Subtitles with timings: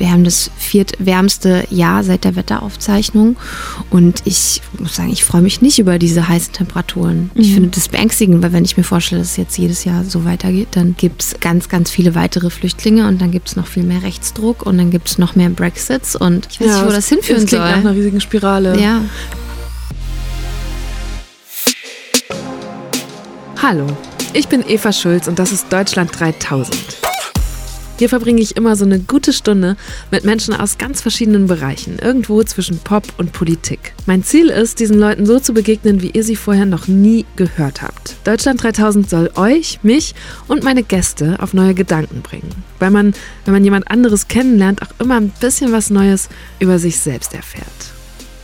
[0.00, 3.36] wir haben das viertwärmste Jahr seit der Wetteraufzeichnung
[3.90, 7.30] und ich muss sagen, ich freue mich nicht über diese heißen Temperaturen.
[7.34, 7.54] Ich Mhm.
[7.54, 10.68] finde das beängstigend, weil wenn ich mir vorstelle, dass es jetzt jedes Jahr so weitergeht,
[10.72, 14.02] dann gibt es ganz, ganz viele weitere Flüchtlinge und dann gibt es noch viel mehr
[14.02, 17.42] Rechtsdruck und dann gibt es noch mehr Brexits und ich weiß nicht, wo das hinführen
[17.42, 17.80] das klingt nach soll.
[17.80, 18.80] einer riesigen Spirale.
[18.80, 19.02] Ja.
[23.62, 23.86] Hallo,
[24.32, 27.09] ich bin Eva Schulz und das ist Deutschland 3000.
[28.00, 29.76] Hier verbringe ich immer so eine gute Stunde
[30.10, 33.92] mit Menschen aus ganz verschiedenen Bereichen, irgendwo zwischen Pop und Politik.
[34.06, 37.82] Mein Ziel ist, diesen Leuten so zu begegnen, wie ihr sie vorher noch nie gehört
[37.82, 38.16] habt.
[38.24, 40.14] Deutschland 3000 soll euch, mich
[40.48, 43.12] und meine Gäste auf neue Gedanken bringen, weil man,
[43.44, 47.66] wenn man jemand anderes kennenlernt, auch immer ein bisschen was Neues über sich selbst erfährt.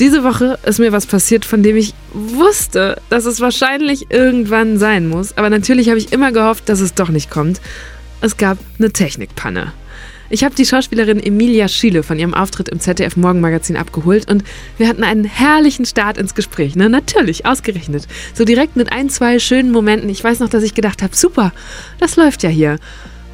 [0.01, 5.09] Diese Woche ist mir was passiert, von dem ich wusste, dass es wahrscheinlich irgendwann sein
[5.09, 5.39] muss.
[5.39, 7.63] Aber natürlich habe ich immer gehofft, dass es doch nicht kommt.
[8.21, 9.73] Es gab eine Technikpanne.
[10.29, 14.43] Ich habe die Schauspielerin Emilia Schiele von ihrem Auftritt im ZDF Morgenmagazin abgeholt und
[14.77, 16.75] wir hatten einen herrlichen Start ins Gespräch.
[16.75, 16.89] Ne?
[16.89, 18.09] Natürlich, ausgerechnet.
[18.35, 20.09] So direkt mit ein, zwei schönen Momenten.
[20.09, 21.53] Ich weiß noch, dass ich gedacht habe, super,
[22.01, 22.79] das läuft ja hier.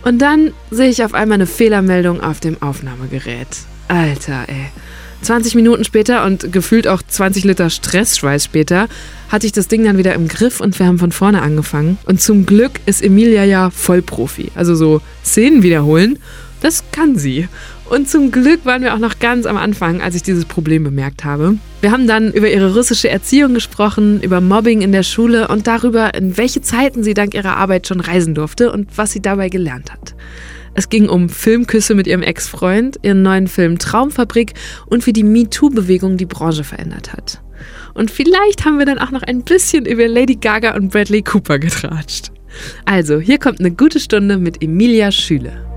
[0.02, 3.48] Und dann sehe ich auf einmal eine Fehlermeldung auf dem Aufnahmegerät.
[3.88, 4.66] Alter, ey.
[5.22, 8.88] 20 Minuten später und gefühlt auch 20 Liter Stressschweiß später
[9.28, 11.98] hatte ich das Ding dann wieder im Griff und wir haben von vorne angefangen.
[12.04, 14.50] Und zum Glück ist Emilia ja Vollprofi.
[14.54, 16.18] Also so Szenen wiederholen,
[16.60, 17.48] das kann sie.
[17.92, 21.24] Und zum Glück waren wir auch noch ganz am Anfang, als ich dieses Problem bemerkt
[21.24, 21.58] habe.
[21.80, 26.14] Wir haben dann über ihre russische Erziehung gesprochen, über Mobbing in der Schule und darüber,
[26.14, 29.92] in welche Zeiten sie dank ihrer Arbeit schon reisen durfte und was sie dabei gelernt
[29.92, 30.14] hat.
[30.74, 34.54] Es ging um Filmküsse mit ihrem Ex-Freund, ihren neuen Film Traumfabrik
[34.86, 37.42] und wie die MeToo-Bewegung die Branche verändert hat.
[37.94, 41.58] Und vielleicht haben wir dann auch noch ein bisschen über Lady Gaga und Bradley Cooper
[41.58, 42.32] getratscht.
[42.84, 45.71] Also, hier kommt eine gute Stunde mit Emilia Schüle.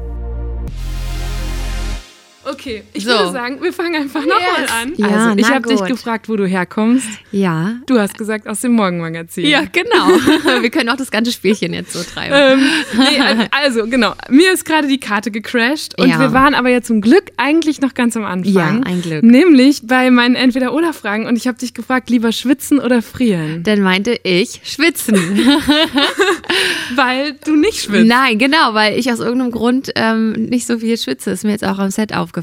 [2.47, 3.09] Okay, ich So.
[3.09, 4.71] würde sagen, wir fangen einfach nochmal Yes.
[4.71, 4.93] an.
[4.97, 7.07] Ja, also, ich habe dich gefragt, wo du herkommst.
[7.31, 7.75] Ja.
[7.87, 9.45] Du hast gesagt aus dem Morgenmagazin.
[9.47, 10.07] Ja, genau.
[10.61, 12.33] Wir können auch das ganze Spielchen jetzt so treiben.
[12.35, 16.19] Ähm, nee, al- also genau, mir ist gerade die Karte gecrashed und Ja.
[16.19, 18.53] wir waren aber ja zum Glück eigentlich noch ganz am Anfang.
[18.53, 19.23] Ja, ein Glück.
[19.23, 24.19] Nämlich bei meinen Entweder-Oder-Fragen und ich habe dich gefragt, lieber schwitzen oder frieren, Dann meinte
[24.23, 25.15] ich schwitzen.
[26.95, 28.07] weil du nicht schwitzt.
[28.07, 31.31] Nein, genau, weil ich aus irgendeinem Grund ähm, nicht so viel schwitze.
[31.31, 32.34] Ist mir jetzt auch am Set aufgefallen.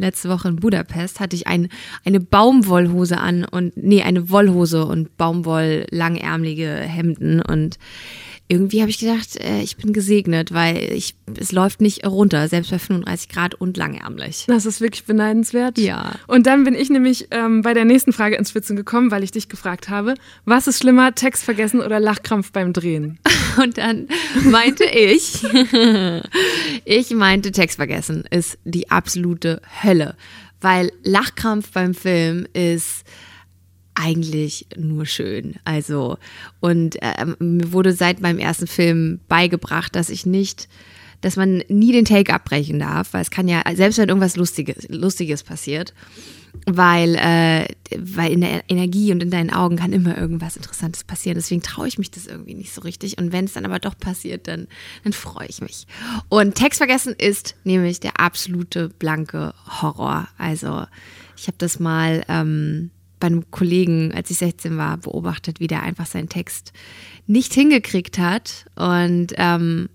[0.00, 1.68] Letzte Woche in Budapest hatte ich ein,
[2.04, 7.78] eine Baumwollhose an und nee, eine Wollhose und Baumwoll-langärmelige Hemden und
[8.50, 12.72] irgendwie habe ich gedacht, äh, ich bin gesegnet, weil ich, es läuft nicht runter, selbst
[12.72, 14.44] bei 35 Grad und langärmlich.
[14.48, 15.78] Das ist wirklich beneidenswert.
[15.78, 16.16] Ja.
[16.26, 19.30] Und dann bin ich nämlich ähm, bei der nächsten Frage ins Schwitzen gekommen, weil ich
[19.30, 20.14] dich gefragt habe,
[20.46, 23.20] was ist schlimmer, Text vergessen oder Lachkrampf beim Drehen?
[23.62, 24.08] Und dann
[24.42, 25.44] meinte ich,
[26.84, 30.16] ich meinte Text vergessen ist die absolute Hölle,
[30.60, 33.04] weil Lachkrampf beim Film ist
[33.94, 35.56] eigentlich nur schön.
[35.64, 36.18] Also
[36.60, 40.68] und ähm, mir wurde seit meinem ersten Film beigebracht, dass ich nicht
[41.20, 44.88] dass man nie den Take abbrechen darf, weil es kann ja, selbst wenn irgendwas Lustiges,
[44.88, 45.92] Lustiges passiert,
[46.66, 51.36] weil, äh, weil in der Energie und in deinen Augen kann immer irgendwas Interessantes passieren.
[51.36, 53.18] Deswegen traue ich mich das irgendwie nicht so richtig.
[53.18, 54.66] Und wenn es dann aber doch passiert, dann,
[55.04, 55.86] dann freue ich mich.
[56.28, 60.28] Und Text vergessen ist nämlich der absolute blanke Horror.
[60.38, 60.86] Also
[61.36, 62.90] ich habe das mal ähm,
[63.20, 66.72] bei einem Kollegen, als ich 16 war, beobachtet, wie der einfach seinen Text
[67.26, 68.64] nicht hingekriegt hat.
[68.74, 69.88] Und ähm,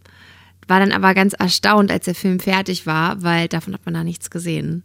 [0.68, 4.04] war dann aber ganz erstaunt, als der Film fertig war, weil davon hat man da
[4.04, 4.84] nichts gesehen.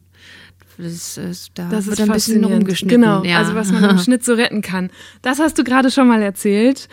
[0.76, 3.02] Das ist, da Das wird ist ein bisschen rumgeschnitten.
[3.02, 3.38] Genau, ja.
[3.38, 4.90] also was man im Schnitt so retten kann.
[5.22, 6.88] Das hast du gerade schon mal erzählt.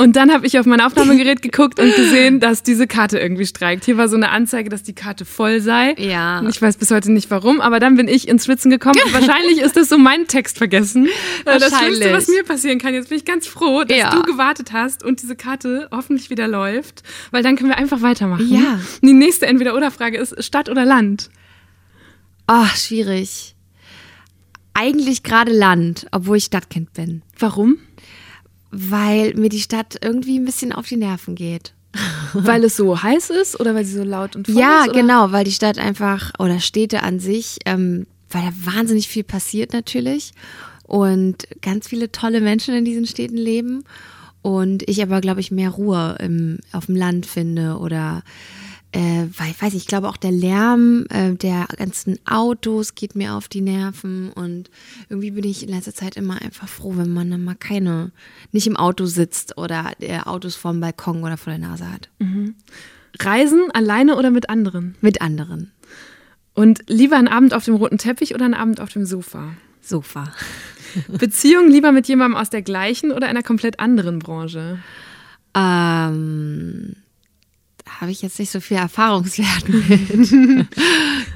[0.00, 3.84] Und dann habe ich auf mein Aufnahmegerät geguckt und gesehen, dass diese Karte irgendwie streikt.
[3.84, 5.94] Hier war so eine Anzeige, dass die Karte voll sei.
[5.98, 6.38] Ja.
[6.38, 8.98] Und Ich weiß bis heute nicht warum, aber dann bin ich ins Schwitzen gekommen.
[9.04, 11.06] Und wahrscheinlich ist das so mein Text vergessen.
[11.44, 11.62] Das.
[11.78, 12.94] Schlimmste, was mir passieren kann.
[12.94, 14.10] Jetzt bin ich ganz froh, dass Ja.
[14.10, 18.48] du gewartet hast und diese Karte hoffentlich wieder läuft, weil dann können wir einfach weitermachen.
[18.50, 18.80] Ja.
[19.02, 21.28] Und die nächste Entweder-Oder-Frage ist Stadt oder Land?
[22.46, 23.54] Ach, schwierig.
[24.72, 27.20] Eigentlich gerade Land, obwohl ich Stadtkind bin.
[27.38, 27.78] Warum?
[28.70, 31.74] Weil mir die Stadt irgendwie ein bisschen auf die Nerven geht.
[32.34, 34.90] Weil es so heiß ist oder weil sie so laut und voll Ja, ist?
[34.90, 35.00] Oder?
[35.00, 39.72] genau, weil die Stadt einfach oder Städte an sich, ähm, weil da wahnsinnig viel passiert
[39.72, 40.30] natürlich
[40.84, 43.82] und ganz viele tolle Menschen in diesen Städten leben
[44.42, 48.22] und ich aber, glaube ich, mehr Ruhe im, auf dem Land finde oder
[48.92, 53.34] äh, weil, weiß ich, ich glaube auch der Lärm äh, der ganzen Autos geht mir
[53.34, 54.70] auf die Nerven und
[55.08, 58.10] irgendwie bin ich in letzter Zeit immer einfach froh, wenn man dann mal keine,
[58.52, 62.08] nicht im Auto sitzt oder der Autos vorm Balkon oder vor der Nase hat.
[63.20, 64.96] Reisen alleine oder mit anderen?
[65.00, 65.70] Mit anderen.
[66.54, 69.54] Und lieber ein Abend auf dem roten Teppich oder ein Abend auf dem Sofa?
[69.80, 70.32] Sofa.
[71.08, 74.78] Beziehung lieber mit jemandem aus der gleichen oder einer komplett anderen Branche?
[75.54, 76.96] Ähm,
[78.00, 80.28] habe ich jetzt nicht so viel Erfahrungswert mit.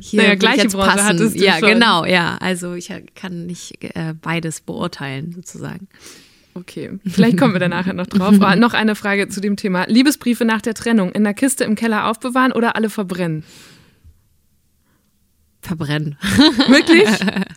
[0.01, 1.05] Hier naja, gleiche Branche passen.
[1.05, 1.69] hattest du Ja, schon.
[1.71, 2.37] genau, ja.
[2.41, 5.89] Also ich kann nicht äh, beides beurteilen, sozusagen.
[6.57, 8.37] Okay, vielleicht kommen wir da nachher noch drauf.
[8.41, 9.87] Oh, noch eine Frage zu dem Thema.
[9.89, 13.43] Liebesbriefe nach der Trennung in der Kiste im Keller aufbewahren oder alle verbrennen?
[15.65, 16.17] Verbrennen.
[16.69, 17.09] Wirklich?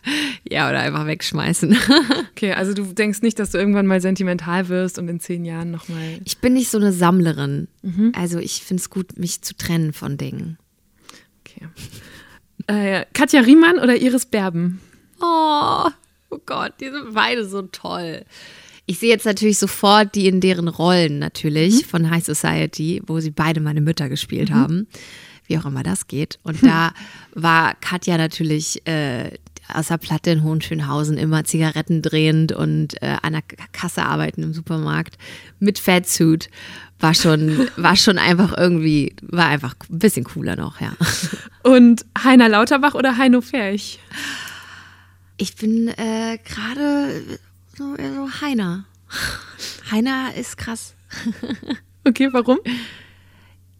[0.50, 1.76] ja, oder einfach wegschmeißen.
[2.30, 5.70] okay, also du denkst nicht, dass du irgendwann mal sentimental wirst und in zehn Jahren
[5.70, 6.20] nochmal.
[6.24, 7.68] Ich bin nicht so eine Sammlerin.
[7.82, 8.12] Mhm.
[8.16, 10.58] Also ich finde es gut, mich zu trennen von Dingen.
[11.40, 11.68] Okay.
[12.66, 14.80] Äh, Katja Riemann oder Iris Berben?
[15.20, 15.88] Oh,
[16.30, 18.24] oh Gott, die sind beide so toll.
[18.86, 21.88] Ich sehe jetzt natürlich sofort die in deren Rollen natürlich mhm.
[21.88, 24.54] von High Society, wo sie beide meine Mütter gespielt mhm.
[24.54, 24.86] haben
[25.48, 26.38] wie auch immer das geht.
[26.44, 26.92] Und da
[27.34, 29.32] war Katja natürlich äh,
[29.72, 33.42] aus der Platte in Hohenschönhausen immer Zigaretten drehend und äh, an der
[33.72, 35.18] Kasse arbeiten im Supermarkt
[35.58, 36.48] mit Fatsuit.
[37.00, 40.92] War schon, war schon einfach irgendwie, war einfach ein bisschen cooler noch, ja.
[41.62, 43.98] Und Heiner Lauterbach oder Heino Ferch?
[45.36, 47.38] Ich bin äh, gerade
[47.76, 48.84] so, so Heiner.
[49.90, 50.94] Heiner ist krass.
[52.04, 52.58] Okay, warum?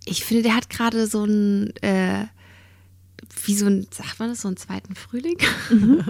[0.09, 2.27] Ich finde, der hat gerade so ein, äh,
[3.45, 5.39] wie so ein, sagt man das, so einen zweiten Frühling?
[5.71, 6.05] Mhm.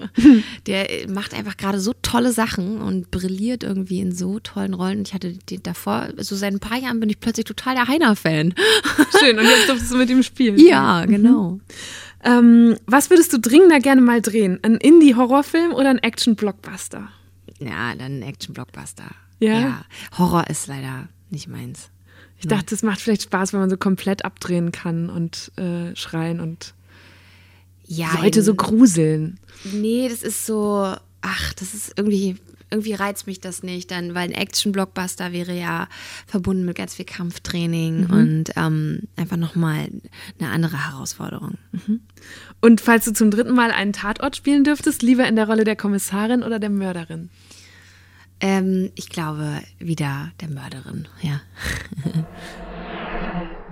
[0.67, 5.03] der macht einfach gerade so tolle Sachen und brilliert irgendwie in so tollen Rollen.
[5.03, 8.55] Ich hatte den davor, so seit ein paar Jahren bin ich plötzlich total der Heiner-Fan.
[9.21, 10.59] Schön, und jetzt durftest du mit ihm spielen.
[10.69, 11.11] Ja, mhm.
[11.11, 11.51] genau.
[11.51, 11.61] Mhm.
[12.25, 14.59] Ähm, was würdest du dringender gerne mal drehen?
[14.63, 17.09] Ein Indie-Horrorfilm oder ein Action-Blockbuster?
[17.61, 19.11] Ja, dann ein Action-Blockbuster.
[19.41, 19.61] Ja?
[19.61, 19.85] ja.
[20.17, 21.91] Horror ist leider nicht meins.
[22.41, 26.41] Ich dachte, es macht vielleicht Spaß, wenn man so komplett abdrehen kann und äh, schreien
[26.41, 26.75] und
[27.87, 29.41] ja, Leute so gruseln.
[29.65, 32.37] Nee, das ist so, ach, das ist irgendwie,
[32.71, 35.89] irgendwie reizt mich das nicht, dann, weil ein Action-Blockbuster wäre ja
[36.27, 38.11] verbunden mit ganz viel Kampftraining mhm.
[38.11, 39.89] und ähm, einfach nochmal
[40.39, 41.57] eine andere Herausforderung.
[41.73, 42.01] Mhm.
[42.61, 45.77] Und falls du zum dritten Mal einen Tatort spielen dürftest, lieber in der Rolle der
[45.77, 47.31] Kommissarin oder der Mörderin?
[48.41, 51.41] Ähm, ich glaube, wieder der Mörderin, ja.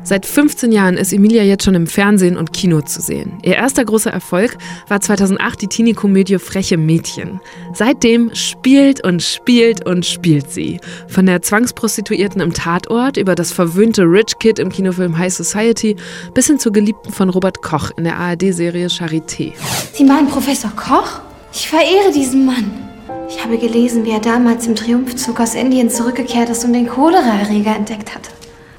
[0.03, 3.41] Seit 15 Jahren ist Emilia jetzt schon im Fernsehen und Kino zu sehen.
[3.43, 7.41] Ihr erster großer Erfolg war 2008 die Teenie-Komödie Freche Mädchen.
[7.75, 10.79] Seitdem spielt und spielt und spielt sie.
[11.09, 15.97] Von der Zwangsprostituierten im Tatort über das verwöhnte Rich Kid im Kinofilm High Society
[16.35, 19.55] bis hin zur Geliebten von Robert Koch in der ARD-Serie Charité.
[19.93, 21.21] Sie meinen Professor Koch?
[21.53, 22.96] Ich verehre diesen Mann.
[23.29, 27.75] Ich habe gelesen, wie er damals im Triumphzug aus Indien zurückgekehrt ist und den Choleraerreger
[27.75, 28.31] entdeckt hatte.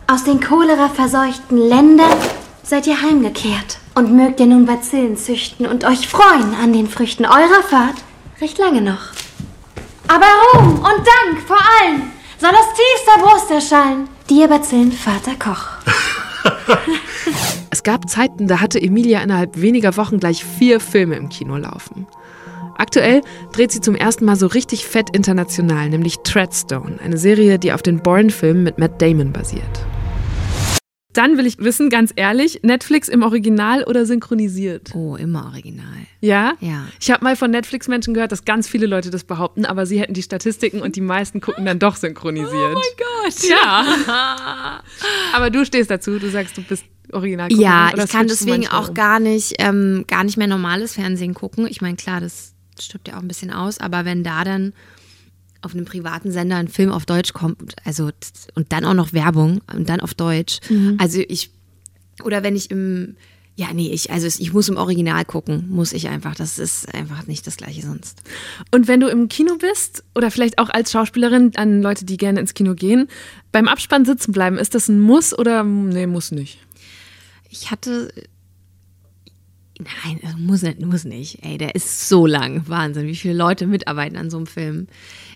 [0.08, 2.18] Aus den Cholera-verseuchten Ländern
[2.64, 7.26] seid ihr heimgekehrt und mögt ihr nun Bazillen züchten und euch freuen an den Früchten
[7.26, 7.96] eurer Fahrt
[8.40, 9.12] recht lange noch.
[10.08, 12.04] Aber Ruhm und Dank vor allem
[12.38, 15.68] soll aus tiefster Brust erschallen, dir Bazillenvater Koch.
[17.70, 22.08] es gab Zeiten, da hatte Emilia innerhalb weniger Wochen gleich vier Filme im Kino laufen.
[22.78, 23.22] Aktuell
[23.54, 27.82] dreht sie zum ersten Mal so richtig fett international, nämlich Treadstone, eine Serie, die auf
[27.82, 29.86] den Bourne-Filmen mit Matt Damon basiert.
[31.18, 34.94] Dann will ich wissen, ganz ehrlich, Netflix im Original oder synchronisiert?
[34.94, 35.86] Oh, immer original.
[36.22, 36.54] Ja?
[36.60, 36.86] Ja.
[37.02, 40.14] Ich habe mal von Netflix-Menschen gehört, dass ganz viele Leute das behaupten, aber sie hätten
[40.14, 42.54] die Statistiken und die meisten gucken dann doch synchronisiert.
[42.54, 43.50] Oh mein Gott.
[43.50, 44.84] Ja.
[45.34, 47.64] aber du stehst dazu, du sagst, du bist original gucken.
[47.64, 51.66] Ja, ich kann deswegen auch gar nicht, ähm, gar nicht mehr normales Fernsehen gucken.
[51.68, 54.74] Ich meine, klar, das stirbt ja auch ein bisschen aus, aber wenn da dann
[55.62, 58.12] auf einem privaten Sender ein Film auf Deutsch kommt, also
[58.56, 60.98] und dann auch noch Werbung und dann auf Deutsch, mhm.
[61.00, 61.52] also ich
[62.24, 63.16] oder wenn ich im
[63.58, 66.36] ja, nee, ich, also ich muss im Original gucken, muss ich einfach.
[66.36, 68.22] Das ist einfach nicht das gleiche sonst.
[68.70, 72.40] Und wenn du im Kino bist oder vielleicht auch als Schauspielerin an Leute, die gerne
[72.40, 73.08] ins Kino gehen,
[73.52, 76.60] beim Abspann sitzen bleiben, ist das ein Muss oder nee, muss nicht?
[77.50, 78.14] Ich hatte
[79.80, 81.44] Nein, muss nicht, muss nicht.
[81.44, 82.68] Ey, der ist so lang.
[82.68, 84.88] Wahnsinn, wie viele Leute mitarbeiten an so einem Film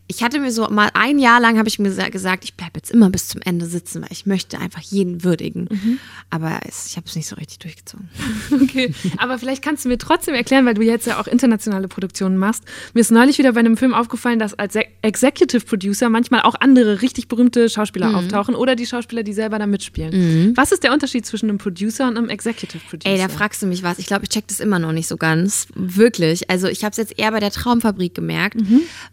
[0.08, 2.92] ich hatte mir so mal ein Jahr lang habe ich mir gesagt, ich bleibe jetzt
[2.92, 5.68] immer bis zum Ende sitzen, weil ich möchte einfach jeden würdigen.
[5.72, 6.00] Mhm.
[6.30, 8.10] Aber es, ich habe es nicht so richtig durchgezogen.
[8.52, 12.38] Okay, aber vielleicht kannst du mir trotzdem erklären, weil du jetzt ja auch internationale Produktionen
[12.38, 12.64] machst.
[12.94, 17.02] Mir ist neulich wieder bei einem Film aufgefallen, dass als Executive Producer manchmal auch andere
[17.02, 18.16] richtig berühmte Schauspieler mhm.
[18.16, 20.12] auftauchen oder die Schauspieler, die selber da mitspielen.
[20.48, 20.58] Mhm.
[20.58, 23.10] Was ist der Unterschied zwischen einem Producer und einem Executive Producer?
[23.10, 24.00] Ey, da fragst du mich was.
[24.00, 25.68] Ich glaube, check das immer noch nicht so ganz.
[25.76, 26.50] Wirklich.
[26.50, 28.58] Also ich habe es jetzt eher bei der Traumfabrik gemerkt,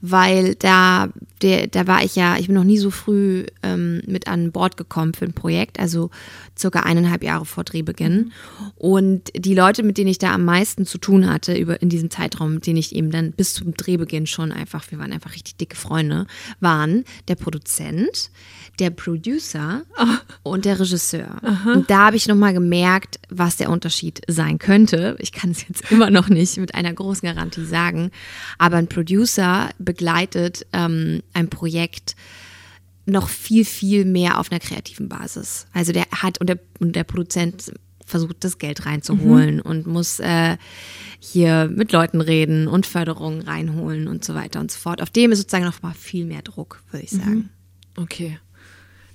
[0.00, 0.87] weil da,
[1.42, 4.76] der, da war ich ja, ich bin noch nie so früh ähm, mit an Bord
[4.76, 6.10] gekommen für ein Projekt, also
[6.58, 8.32] circa eineinhalb Jahre vor Drehbeginn.
[8.76, 12.10] Und die Leute, mit denen ich da am meisten zu tun hatte, über in diesem
[12.10, 15.56] Zeitraum, mit denen ich eben dann bis zum Drehbeginn schon einfach, wir waren einfach richtig
[15.56, 16.26] dicke Freunde,
[16.60, 18.30] waren der Produzent,
[18.78, 19.82] der Producer
[20.42, 21.40] und der Regisseur.
[21.74, 25.16] Und da habe ich nochmal gemerkt, was der Unterschied sein könnte.
[25.18, 28.10] Ich kann es jetzt immer noch nicht mit einer großen Garantie sagen,
[28.58, 32.16] aber ein Producer begleitet ähm, ein Projekt
[33.06, 35.66] noch viel, viel mehr auf einer kreativen Basis.
[35.72, 37.72] Also der hat und der, und der Produzent
[38.04, 40.56] versucht, das Geld reinzuholen und muss äh,
[41.20, 45.02] hier mit Leuten reden und Förderungen reinholen und so weiter und so fort.
[45.02, 47.50] Auf dem ist sozusagen noch mal viel mehr Druck, würde ich sagen.
[47.96, 48.38] Okay.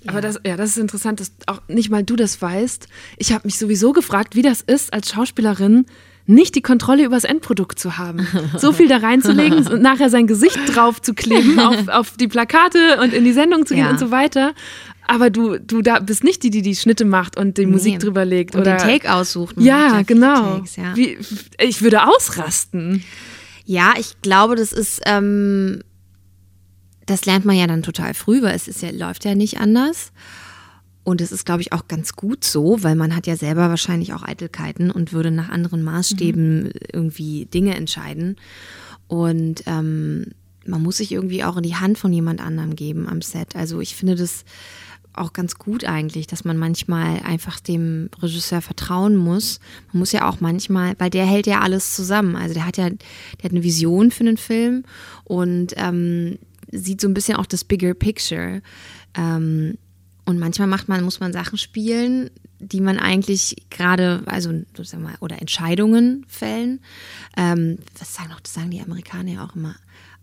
[0.06, 2.88] Aber das, ja, das ist interessant, dass auch nicht mal du das weißt.
[3.16, 5.86] Ich habe mich sowieso gefragt, wie das ist, als Schauspielerin
[6.26, 8.26] nicht die Kontrolle über das Endprodukt zu haben.
[8.58, 12.98] So viel da reinzulegen und nachher sein Gesicht drauf zu kleben auf, auf die Plakate
[13.02, 13.90] und in die Sendung zu gehen Ja.
[13.90, 14.54] und so weiter.
[15.06, 18.24] Aber du, du da bist nicht die, die die Schnitte macht und die Musik drüber
[18.24, 18.54] legt.
[18.54, 19.56] Und oder den Take aussucht.
[19.56, 20.56] Man Ja, genau.
[20.56, 20.96] Takes, ja.
[20.96, 21.18] Wie,
[21.58, 23.04] ich würde ausrasten.
[23.66, 25.82] Ja, ich glaube, das ist, ähm,
[27.04, 30.10] das lernt man ja dann total früh, weil es ist ja, läuft ja nicht anders.
[31.04, 34.14] Und es ist, glaube ich, auch ganz gut so, weil man hat ja selber wahrscheinlich
[34.14, 38.36] auch Eitelkeiten und würde nach anderen Maßstäben irgendwie Dinge entscheiden.
[39.06, 40.32] Und ähm,
[40.66, 43.54] man muss sich irgendwie auch in die Hand von jemand anderem geben am Set.
[43.54, 44.44] Also ich finde das
[45.12, 49.60] auch ganz gut eigentlich, dass man manchmal einfach dem Regisseur vertrauen muss.
[49.92, 52.34] Man muss ja auch manchmal, weil der hält ja alles zusammen.
[52.34, 54.84] Also der hat ja, der hat eine Vision für einen Film
[55.24, 56.38] und ähm,
[56.72, 58.62] sieht so ein bisschen auch das Bigger Picture.
[59.14, 59.78] Ähm,
[60.24, 65.10] und manchmal macht man, muss man Sachen spielen, die man eigentlich gerade, also sagen wir
[65.10, 66.80] mal, oder Entscheidungen fällen.
[67.36, 69.74] Ähm, was sagen noch, das sagen die Amerikaner ja auch immer.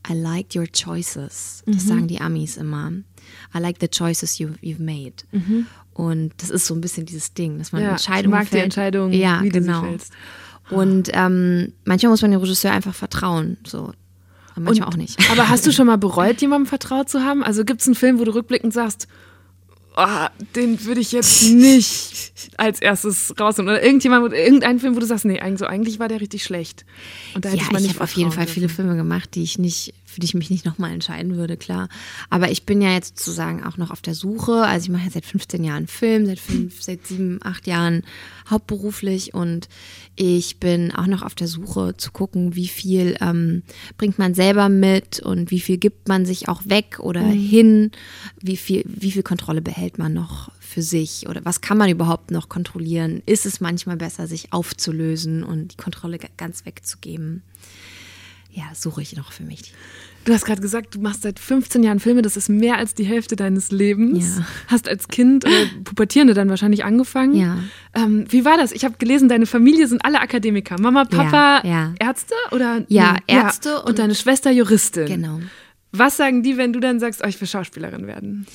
[0.09, 1.61] I like your choices.
[1.67, 2.91] Das sagen die Amis immer.
[3.55, 5.13] I like the choices you, you've made.
[5.93, 8.57] Und das ist so ein bisschen dieses Ding, dass man Ja, Entscheidungen ich mag die.
[8.57, 9.83] Entscheidungen, ja, wie du sie genau.
[9.83, 10.11] fällst.
[10.71, 13.57] Und ähm, manchmal muss man dem Regisseur einfach vertrauen.
[13.67, 13.93] So.
[14.55, 15.19] Und manchmal auch nicht.
[15.31, 17.43] Aber hast du schon mal bereut, jemandem vertraut zu haben?
[17.43, 19.07] Also gibt es einen Film, wo du rückblickend sagst,
[19.95, 23.73] oh, den würde ich jetzt nicht als erstes rausnehmen?
[23.73, 26.85] Oder irgendjemand, irgendein Film, wo du sagst, nee, eigentlich, so, eigentlich war der richtig schlecht.
[27.33, 28.75] Und da hätte Ja, ich ich habe auf jeden Fall vertrauen viele dürfen.
[28.75, 31.87] Filme gemacht, die ich nicht, für die ich mich nicht nochmal entscheiden würde, klar.
[32.29, 34.63] Aber ich bin ja jetzt sozusagen auch noch auf der Suche.
[34.63, 38.03] Also ich mache ja seit 15 Jahren Film, seit fünf, seit sieben, acht Jahren
[38.49, 39.69] hauptberuflich und
[40.17, 43.63] ich bin auch noch auf der Suche zu gucken, wie viel ähm,
[43.97, 47.91] bringt man selber mit und wie viel gibt man sich auch weg oder hin,
[48.41, 52.31] wie viel, wie viel Kontrolle behält man noch für sich oder was kann man überhaupt
[52.31, 53.21] noch kontrollieren?
[53.25, 57.43] Ist es manchmal besser, sich aufzulösen und die Kontrolle ga- ganz wegzugeben?
[58.51, 59.73] Ja, suche ich noch für mich.
[60.25, 63.05] Du hast gerade gesagt, du machst seit 15 Jahren Filme, das ist mehr als die
[63.05, 64.37] Hälfte deines Lebens.
[64.37, 64.45] Ja.
[64.67, 67.33] Hast als Kind oder Pubertierende dann wahrscheinlich angefangen.
[67.33, 67.57] Ja.
[67.95, 68.71] Ähm, wie war das?
[68.71, 70.79] Ich habe gelesen, deine Familie sind alle Akademiker.
[70.79, 71.93] Mama, Papa, ja.
[71.99, 72.83] Ärzte oder?
[72.87, 75.07] Ja, Nee, Ärzte und, und- deine Schwester Juristin.
[75.07, 75.39] Genau.
[75.91, 78.45] Was sagen die, wenn du dann sagst, oh, ich will Schauspielerin werden?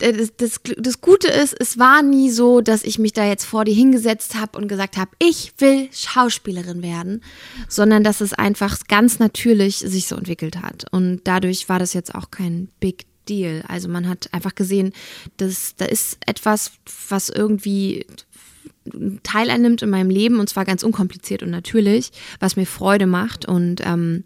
[0.00, 3.44] Äh, das, das, das Gute ist, es war nie so, dass ich mich da jetzt
[3.44, 7.22] vor die hingesetzt habe und gesagt habe, ich will Schauspielerin werden,
[7.68, 10.86] sondern dass es einfach ganz natürlich sich so entwickelt hat.
[10.92, 13.64] Und dadurch war das jetzt auch kein Big Deal.
[13.66, 14.92] Also man hat einfach gesehen,
[15.36, 16.72] dass da ist etwas,
[17.08, 18.06] was irgendwie
[19.24, 23.44] Teil einnimmt in meinem Leben und zwar ganz unkompliziert und natürlich, was mir Freude macht
[23.44, 24.22] und ähm,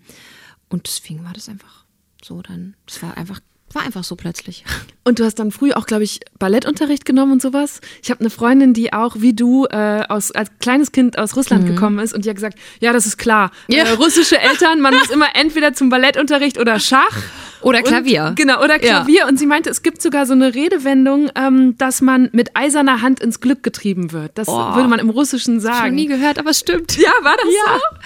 [0.68, 1.84] und deswegen war das einfach
[2.22, 2.74] so dann.
[2.86, 3.40] Es war einfach
[3.72, 4.64] war einfach so plötzlich.
[5.04, 7.80] Und du hast dann früh auch, glaube ich, Ballettunterricht genommen und sowas.
[8.02, 11.66] Ich habe eine Freundin, die auch wie du äh, aus, als kleines Kind aus Russland
[11.66, 13.50] gekommen ist und die hat gesagt, ja, das ist klar.
[13.68, 13.74] Mhm.
[13.76, 13.84] Ja.
[13.84, 17.16] Äh, russische Eltern, man muss immer entweder zum Ballettunterricht oder Schach.
[17.62, 18.24] Oder Klavier.
[18.28, 19.00] Und, genau, oder Ja.
[19.02, 19.26] Klavier.
[19.28, 23.20] Und sie meinte, es gibt sogar so eine Redewendung, ähm, dass man mit eiserner Hand
[23.20, 24.32] ins Glück getrieben wird.
[24.38, 24.74] Das Oh.
[24.74, 25.94] würde man im Russischen sagen.
[25.94, 26.96] nie gehört, aber es stimmt.
[26.96, 27.98] ja, war das so?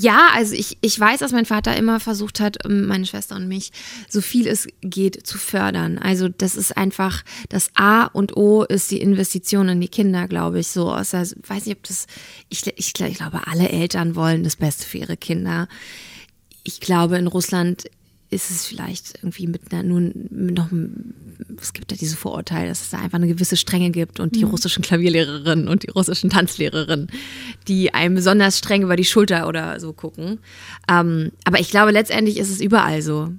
[0.00, 3.48] Ja, also ich, ich weiß, dass mein Vater immer versucht hat, ähm, meine Schwester und
[3.48, 3.70] mich,
[4.08, 5.98] so viel es geht, zu fördern.
[5.98, 10.60] Also das ist einfach, das A und O ist die Investition in die Kinder, glaube
[10.60, 10.68] ich.
[10.68, 12.06] So, außer, weiß nicht, ob das,
[12.48, 15.68] ich, ich, ich glaube, alle Eltern wollen das Beste für ihre Kinder.
[16.62, 17.84] Ich glaube, in Russland
[18.30, 20.68] ist es vielleicht irgendwie mit einer, mit noch,
[21.60, 24.44] es gibt ja diese Vorurteile, dass es da einfach eine gewisse Strenge gibt und die
[24.44, 27.08] russischen Klavierlehrerinnen und die russischen Tanzlehrerinnen,
[27.66, 30.38] die einem besonders streng über die Schulter oder so gucken.
[30.88, 33.30] Ähm, aber ich glaube, letztendlich ist es überall so,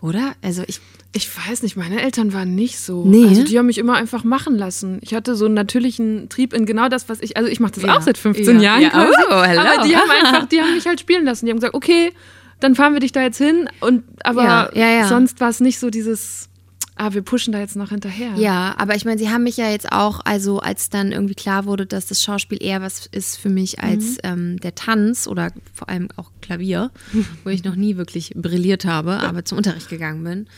[0.00, 0.34] oder?
[0.42, 0.80] Also ich,
[1.12, 3.04] Ich weiß nicht, meine Eltern waren nicht so.
[3.04, 3.26] Nee.
[3.28, 4.98] Also die haben mich immer einfach machen lassen.
[5.02, 7.36] Ich hatte so einen natürlichen Trieb in genau das, was ich.
[7.36, 7.96] Also ich mache das Ja.
[7.96, 8.78] auch seit 15 Ja.
[8.78, 8.82] Jahren.
[8.82, 8.90] Ja.
[8.90, 9.12] quasi.
[9.30, 9.60] Oh, hello.
[9.60, 11.46] aber die haben einfach, die haben mich halt spielen lassen.
[11.46, 12.12] Die haben gesagt, okay,
[12.60, 13.68] dann fahren wir dich da jetzt hin.
[13.80, 16.48] Und aber Ja, ja, sonst war es nicht so dieses,
[16.96, 18.34] ah, wir pushen da jetzt noch hinterher.
[18.36, 21.64] Ja, aber ich meine, sie haben mich ja jetzt auch, also als dann irgendwie klar
[21.64, 25.88] wurde, dass das Schauspiel eher was ist für mich als ähm, der Tanz oder vor
[25.88, 26.90] allem auch Klavier,
[27.44, 30.48] wo ich noch nie wirklich brilliert habe, aber zum Unterricht gegangen bin,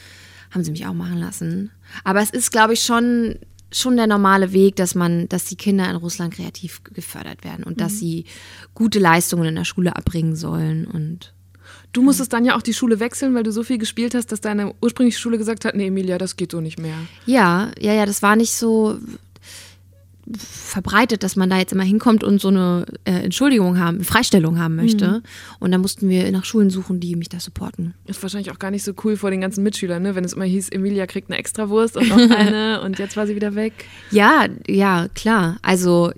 [0.50, 1.70] haben sie mich auch machen lassen.
[2.04, 3.36] Aber es ist, glaube ich, schon
[3.72, 7.80] schon der normale Weg, dass man, dass die Kinder in Russland kreativ gefördert werden und
[7.80, 8.24] dass sie
[8.74, 11.32] gute Leistungen in der Schule abbringen sollen und
[11.92, 14.40] Du musstest dann ja auch die Schule wechseln, weil du so viel gespielt hast, dass
[14.40, 16.94] deine ursprüngliche Schule gesagt hat, nee, Emilia, das geht so nicht mehr.
[17.26, 18.98] Ja, ja, ja, das war nicht so
[20.36, 24.76] verbreitet, dass man da jetzt immer hinkommt und so eine äh, Entschuldigung haben, Freistellung haben
[24.76, 25.22] möchte.
[25.58, 27.94] Und dann mussten wir nach Schulen suchen, die mich da supporten.
[28.06, 30.14] Ist wahrscheinlich auch gar nicht so cool vor den ganzen Mitschülern, ne?
[30.14, 33.34] wenn es immer hieß, Emilia kriegt eine Extrawurst und noch eine und jetzt war sie
[33.34, 33.72] wieder weg.
[34.10, 35.58] Ja, ja, klar.
[35.62, 36.12] Also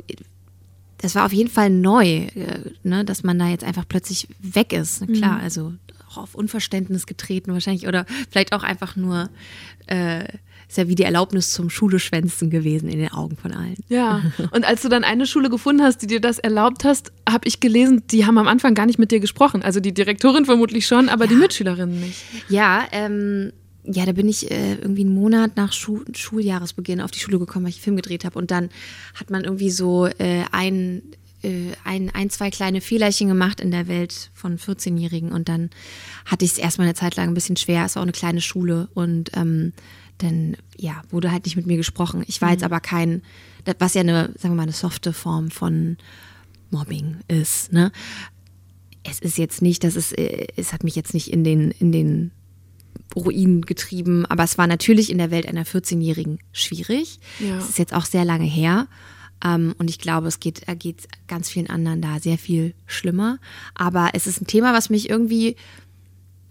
[1.02, 4.72] das war auf jeden Fall neu, äh, ne, dass man da jetzt einfach plötzlich weg
[4.72, 5.06] ist.
[5.08, 5.74] Klar, also
[6.08, 9.28] auch auf Unverständnis getreten wahrscheinlich oder vielleicht auch einfach nur
[9.86, 10.24] äh,
[10.72, 13.76] ist ja wie die Erlaubnis zum Schuleschwänzen gewesen in den Augen von allen.
[13.88, 17.46] Ja, und als du dann eine Schule gefunden hast, die dir das erlaubt hast, habe
[17.46, 19.62] ich gelesen, die haben am Anfang gar nicht mit dir gesprochen.
[19.62, 22.24] Also die Direktorin vermutlich schon, aber die Mitschülerinnen nicht.
[22.48, 23.52] Ja, ähm,
[23.84, 27.64] ja, da bin ich äh, irgendwie einen Monat nach Schu Schuljahresbeginn auf die Schule gekommen,
[27.64, 28.38] weil ich einen Film gedreht habe.
[28.38, 28.70] Und dann
[29.14, 31.02] hat man irgendwie so äh, ein,
[31.42, 35.32] äh, ein, ein, zwei kleine Fehlerchen gemacht in der Welt von 14-Jährigen.
[35.32, 35.70] Und dann
[36.24, 37.84] hatte ich es erstmal eine Zeit lang ein bisschen schwer.
[37.84, 38.88] Es war auch eine kleine Schule.
[38.94, 39.72] Und ähm,
[40.18, 42.22] dann, ja, wurde halt nicht mit mir gesprochen.
[42.28, 43.22] Ich war jetzt aber kein,
[43.78, 45.96] was ja eine, sagen wir mal, eine softe Form von
[46.70, 47.90] Mobbing ist, ne?
[49.04, 51.90] Es ist jetzt nicht, dass es, äh, es hat mich jetzt nicht in den, in
[51.90, 52.30] den
[53.14, 54.26] Ruin getrieben.
[54.26, 57.18] Aber es war natürlich in der Welt einer 14-Jährigen schwierig.
[57.38, 57.58] Ja.
[57.58, 58.86] Es ist jetzt auch sehr lange her.
[59.44, 63.38] Ähm, und ich glaube, es geht, äh, geht ganz vielen anderen da sehr viel schlimmer.
[63.74, 65.56] Aber es ist ein Thema, was mich irgendwie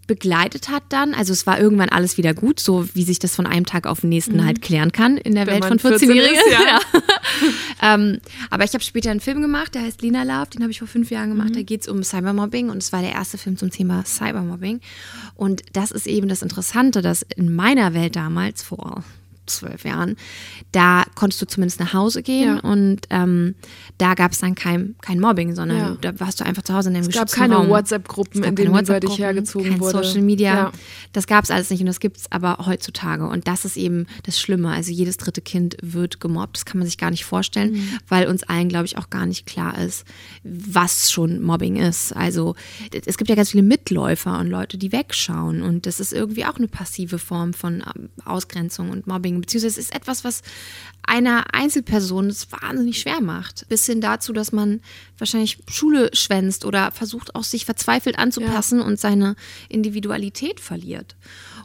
[0.08, 1.14] begleitet hat dann.
[1.14, 4.02] Also es war irgendwann alles wieder gut, so wie sich das von einem Tag auf
[4.02, 5.48] den nächsten halt klären kann in der Mhm.
[5.48, 6.36] Wenn Welt von 14 14-Jährigen.
[6.36, 6.80] ist, ja.
[7.82, 8.20] ähm,
[8.50, 10.88] aber ich habe später einen Film gemacht, der heißt Lina Love, den habe ich vor
[10.88, 11.56] fünf Jahren gemacht.
[11.56, 14.82] Da geht es um Cybermobbing und es war der erste Film zum Thema Cybermobbing.
[15.36, 19.04] Und das ist eben das Interessante, dass in meiner Welt damals, vor
[19.46, 20.16] zwölf Jahren,
[20.72, 22.60] da konntest du zumindest nach Hause gehen Ja.
[22.70, 23.56] und ähm,
[23.98, 25.98] da gab es dann kein, kein Mobbing, sondern Ja.
[26.02, 27.68] da warst du einfach zu Hause in deinem Es gab keine.
[27.70, 30.04] WhatsApp-Gruppen, in denen über dich hergezogen kein wurde.
[30.04, 30.54] Social Media.
[30.54, 30.72] Ja.
[31.14, 33.28] Das gab es alles nicht und das gibt es aber heutzutage.
[33.28, 34.70] Und das ist eben das Schlimme.
[34.70, 36.58] Also jedes dritte Kind wird gemobbt.
[36.58, 37.90] Das kann man sich gar nicht vorstellen, Mhm.
[38.08, 40.06] weil uns allen, glaube ich, auch gar nicht klar ist,
[40.44, 42.16] was schon Mobbing ist.
[42.16, 42.56] Also
[43.06, 45.62] es gibt ja ganz viele Mitläufer und Leute, die wegschauen.
[45.62, 49.31] Und das ist irgendwie auch eine passive Form von ähm, Ausgrenzung und Mobbing.
[49.40, 50.42] Beziehungsweise es ist etwas, was
[51.04, 53.68] einer Einzelperson es wahnsinnig schwer macht.
[53.70, 54.82] Bis hin dazu, dass man
[55.18, 59.36] wahrscheinlich Schule schwänzt oder versucht auch sich verzweifelt anzupassen und seine
[59.70, 61.16] Individualität verliert.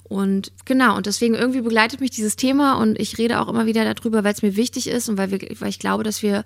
[0.05, 3.93] Und genau, und deswegen irgendwie begleitet mich dieses Thema und ich rede auch immer wieder
[3.93, 6.45] darüber, weil es mir wichtig ist und weil, wir, weil ich glaube, dass wir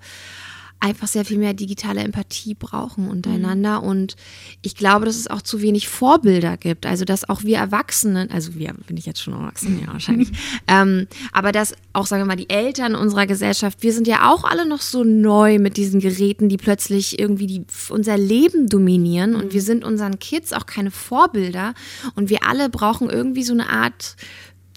[0.80, 3.82] einfach sehr viel mehr digitale Empathie brauchen untereinander.
[3.82, 4.16] Und
[4.62, 6.86] ich glaube, dass es auch zu wenig Vorbilder gibt.
[6.86, 10.30] Also, dass auch wir Erwachsenen, also wir bin ich jetzt schon erwachsen, ja, wahrscheinlich,
[10.68, 14.44] ähm, aber dass auch, sagen wir mal, die Eltern unserer Gesellschaft, wir sind ja auch
[14.44, 19.34] alle noch so neu mit diesen Geräten, die plötzlich irgendwie die, unser Leben dominieren.
[19.36, 21.74] Und wir sind unseren Kids auch keine Vorbilder.
[22.14, 24.16] Und wir alle brauchen irgendwie so eine Art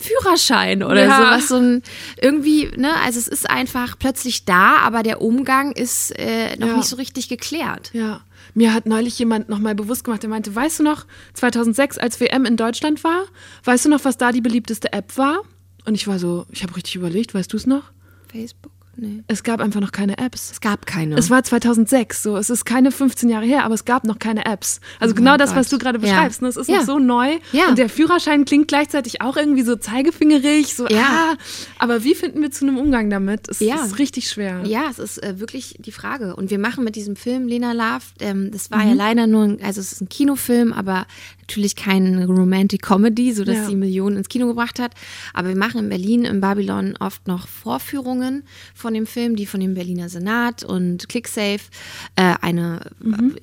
[0.04, 1.18] Führerschein oder Ja.
[1.18, 1.48] sowas.
[1.48, 1.82] So ein,
[2.22, 6.78] irgendwie, ne, also es ist einfach plötzlich da, aber der Umgang ist äh, noch Ja.
[6.78, 7.89] nicht so richtig geklärt.
[7.94, 8.22] Ja.
[8.54, 12.46] Mir hat neulich jemand nochmal bewusst gemacht, der meinte, weißt du noch, 2006, als WM
[12.46, 13.24] in Deutschland war,
[13.63, 15.39] weißt du noch, was da die beliebteste App war?
[15.86, 17.84] Und ich war so, ich habe richtig überlegt, weißt du es noch?
[18.32, 18.73] Facebook?
[18.96, 19.24] Nee.
[19.28, 20.52] Es gab einfach noch keine Apps.
[20.52, 21.16] Es gab keine.
[21.18, 24.46] Es war 2006, so es ist keine 15 Jahre her, aber es gab noch keine
[24.46, 24.80] Apps.
[25.00, 25.72] Also genau das, was Oh Gott.
[25.72, 26.14] du gerade Ja.
[26.14, 26.48] beschreibst, ne?
[26.50, 26.78] es ist Ja.
[26.78, 27.70] noch so neu Ja.
[27.70, 31.32] und der Führerschein klingt gleichzeitig auch irgendwie so zeigefingerig, so Ja.
[31.34, 31.38] ah,
[31.80, 33.50] aber wie finden wir zu einem Umgang damit?
[33.50, 33.84] Es Ja.
[33.84, 34.62] ist richtig schwer.
[34.66, 36.36] Ja, es ist äh, wirklich die Frage.
[36.36, 39.64] Und wir machen mit diesem Film Lena Love, ähm, das war ja leider nur, ein,
[39.64, 41.08] also es ist ein Kinofilm, aber
[41.54, 43.66] natürlich keine Romantic Comedy, sodass Ja.
[43.68, 44.94] sie Millionen ins Kino gebracht hat.
[45.36, 49.60] Aber wir machen in Berlin, im Babylon oft noch Vorführungen von dem Film, die von
[49.60, 51.70] dem Berliner Senat und ClickSafe,
[52.16, 52.82] äh, eine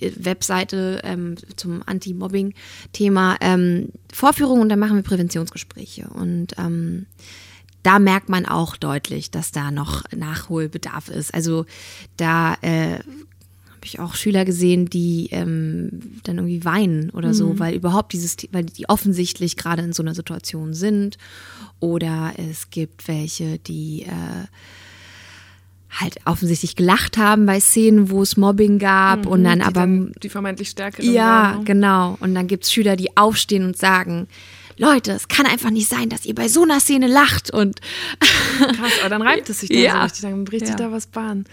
[0.00, 6.08] äh, Webseite ähm, zum Anti-Mobbing-Thema, ähm, Vorführungen und dann machen wir Präventionsgespräche.
[6.08, 7.06] Und ähm,
[7.84, 11.32] da merkt man auch deutlich, dass da noch Nachholbedarf ist.
[11.32, 11.64] Also
[12.16, 12.98] da äh,
[13.80, 15.88] habe ich auch Schüler gesehen, die ähm,
[16.24, 20.14] dann irgendwie weinen oder so, weil überhaupt dieses, weil die offensichtlich gerade in so einer
[20.14, 21.16] Situation sind.
[21.80, 24.46] Oder es gibt welche, die äh,
[25.98, 30.12] halt offensichtlich gelacht haben bei Szenen, wo es Mobbing gab und dann Die aber dann
[30.22, 31.06] die vermeintlich stärkere.
[31.06, 31.64] ja, waren, ne?
[31.64, 32.18] genau.
[32.20, 34.28] Und dann gibt es Schüler, die aufstehen und sagen,
[34.80, 37.80] Leute, es kann einfach nicht sein, dass ihr bei so einer Szene lacht und
[38.58, 39.92] Krass, aber dann reibt es sich da Ja.
[39.92, 40.86] so richtig, dann bricht sich Ja.
[40.86, 41.44] da was Bahn.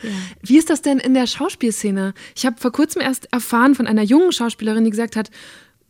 [0.41, 2.13] Wie ist das denn in der Schauspielszene?
[2.35, 5.29] Ich habe vor kurzem erst erfahren von einer jungen Schauspielerin, die gesagt hat,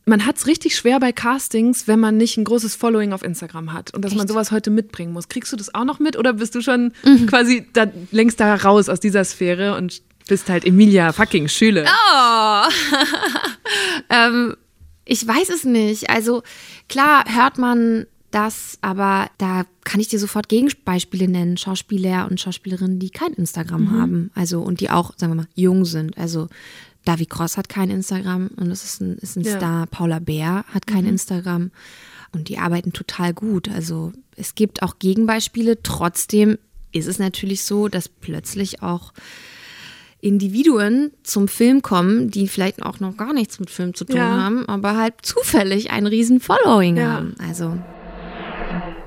[0.04, 3.72] man hat es richtig schwer bei Castings, wenn man nicht ein großes Following auf Instagram
[3.72, 5.28] hat und dass man sowas heute mitbringen muss.
[5.28, 7.26] Kriegst du das auch noch mit oder bist du schon Mhm.
[7.26, 11.84] quasi da, längst da raus aus dieser Sphäre und bist halt Emilia fucking Schüle?
[11.86, 12.62] Oh.
[14.10, 14.56] ähm,
[15.08, 16.10] ich weiß es nicht.
[16.10, 16.42] Also
[16.88, 21.56] klar hört man das, aber da kann ich dir sofort Gegenbeispiele nennen.
[21.56, 24.30] Schauspieler und Schauspielerinnen, die kein Instagram haben.
[24.34, 26.18] Also und die auch, sagen wir mal, jung sind.
[26.18, 26.48] Also
[27.06, 29.56] David Cross hat kein Instagram und das ist ein, ist ein Ja.
[29.56, 29.86] Star.
[29.86, 31.70] Paula Bär hat kein Instagram.
[32.32, 33.70] Und die arbeiten total gut.
[33.70, 35.82] Also es gibt auch Gegenbeispiele.
[35.82, 36.58] Trotzdem
[36.92, 39.14] ist es natürlich so, dass plötzlich auch
[40.20, 44.42] Individuen zum Film kommen, die vielleicht auch noch gar nichts mit Film zu tun Ja.
[44.44, 47.12] haben, aber halt zufällig ein riesen Following Ja.
[47.12, 47.34] haben.
[47.48, 47.74] Also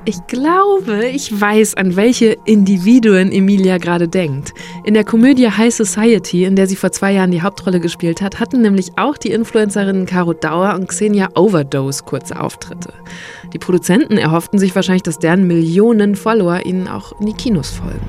[0.06, 4.52] Ich glaube, ich weiß, an welche Individuen Emilia gerade denkt.
[4.84, 8.40] In der Komödie High Society, in der sie vor zwei Jahren die Hauptrolle gespielt hat,
[8.40, 12.92] hatten nämlich auch die Influencerinnen Caro Dauer und Xenia Overdose kurze Auftritte.
[13.54, 18.02] Die Produzenten erhofften sich wahrscheinlich, dass deren Millionen Follower ihnen auch in die Kinos folgen.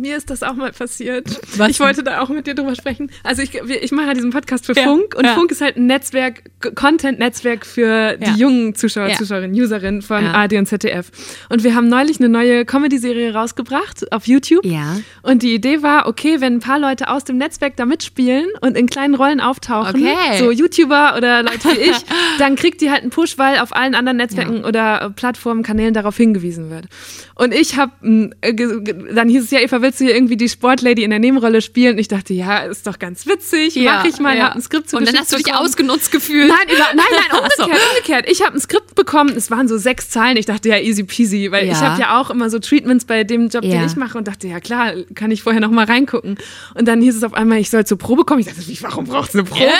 [0.00, 1.26] Mir ist das auch mal passiert.
[1.56, 3.10] Was ich wollte da auch mit dir drüber sprechen.
[3.22, 5.34] Also ich, ich mache ja diesen Podcast für Ja, Funk und ja.
[5.34, 6.42] Funk ist halt ein Netzwerk,
[6.74, 8.36] Content-Netzwerk für die Ja.
[8.36, 9.12] jungen Zuschauer.
[9.14, 10.24] Zuschauerinnen, Userinnen von.
[10.26, 11.10] ARD und ZDF.
[11.48, 14.64] Und wir haben neulich eine neue Comedy-Serie rausgebracht auf YouTube.
[14.64, 14.96] ja.
[15.22, 18.76] Und die Idee war, okay, wenn ein paar Leute aus dem Netzwerk da mitspielen und
[18.76, 20.38] in kleinen Rollen auftauchen, Okay.
[20.38, 21.96] so YouTuber oder Leute wie ich,
[22.38, 25.92] dann kriegt die halt einen Push, weil auf allen anderen Netzwerken oder äh, Plattformen, Kanälen
[25.94, 26.86] darauf hingewiesen wird.
[27.34, 31.10] Und ich habe, dann hieß es ja, Eva, willst du hier irgendwie die Sportlady in
[31.10, 31.94] der Nebenrolle spielen?
[31.94, 35.06] Und ich dachte, ja, ist doch ganz witzig, mach ich mal, hab ein Skript Und
[35.06, 35.64] dann hast du dich bekommen.
[35.66, 36.46] ausgenutzt gefühlt.
[36.48, 37.64] Nein, über, nein, nein, Ach so.
[37.64, 38.30] umgekehrt, umgekehrt.
[38.30, 40.36] Ich habe ein Skript bekommen, es waren so sechs Zeilen.
[40.36, 41.72] Ich dachte, ja, easy peasy, weil Ja.
[41.72, 43.84] ich habe ja auch immer so Treatments bei dem Job, den Ja.
[43.84, 46.38] ich mache und dachte, ja klar, kann ich vorher noch mal reingucken.
[46.74, 48.40] Und dann hieß es auf einmal, ich soll zur Probe kommen.
[48.40, 49.64] Ich dachte, warum braucht es eine Probe?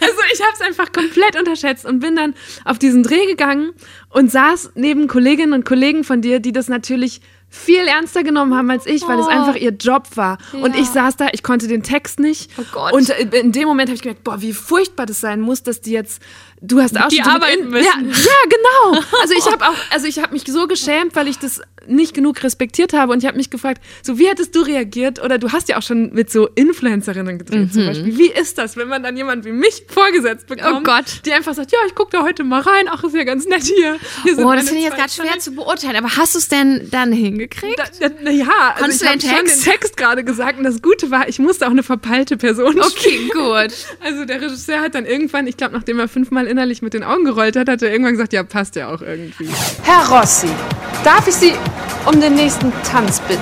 [0.00, 2.34] Also ich habe es einfach komplett unterschätzt und bin dann
[2.64, 3.72] auf diesen Dreh gegangen
[4.08, 7.20] und saß neben Kolleginnen und Kollegen von dir, die das natürlich
[7.54, 9.28] viel ernster genommen haben als ich, weil es Oh.
[9.28, 10.38] einfach ihr Job war.
[10.54, 12.50] Und ich saß da, ich konnte den Text nicht.
[12.58, 12.92] Oh Gott.
[12.94, 15.90] Und in dem Moment habe ich gemerkt, boah, wie furchtbar das sein muss, dass die
[15.92, 16.22] jetzt,
[16.62, 17.84] du hast auch Die schon arbeiten in- müssen.
[17.84, 19.02] Ja, ja, genau.
[19.20, 22.42] Also ich habe auch, also ich habe mich so geschämt, weil ich das nicht genug
[22.44, 25.20] respektiert habe und ich habe mich gefragt, so wie hättest du reagiert?
[25.22, 27.72] Oder du hast ja auch schon mit so Influencerinnen gedreht Mhm.
[27.72, 28.16] zum Beispiel.
[28.18, 31.04] Wie ist das, wenn man dann jemanden wie mich vorgesetzt bekommt, Oh Gott.
[31.26, 33.64] die einfach sagt, ja, ich gucke da heute mal rein, ach, ist ja ganz nett
[33.64, 33.96] hier.
[34.22, 35.96] hier Oh, das finde ich jetzt gerade schwer zu beurteilen.
[35.96, 37.78] Aber hast du es denn dann hingekriegt?
[37.78, 39.66] Da, da, na ja, also Konntest ich habe den schon Text?
[39.66, 43.28] den Text gerade gesagt und das Gute war, ich musste auch eine verpeilte Person okay,
[43.32, 43.72] gut.
[44.00, 47.24] Also der Regisseur hat dann irgendwann, ich glaube, nachdem er fünfmal innerlich mit den Augen
[47.24, 49.48] gerollt hat, hat er irgendwann gesagt, ja, passt ja auch irgendwie.
[49.82, 50.46] Herr Rossi,
[51.02, 51.54] darf ich Sie
[52.06, 53.40] um den nächsten Tanz bitten?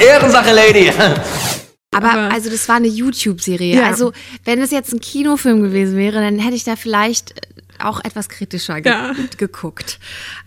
[0.00, 0.90] Ehrensache, Lady.
[1.94, 3.76] Aber, Aber- also das war eine YouTube-Serie.
[3.80, 3.86] Ja.
[3.86, 4.12] Also
[4.44, 7.34] wenn es jetzt ein Kinofilm gewesen wäre, dann hätte ich da vielleicht
[7.88, 9.12] auch etwas kritischer ge Ja.
[9.36, 9.98] geguckt.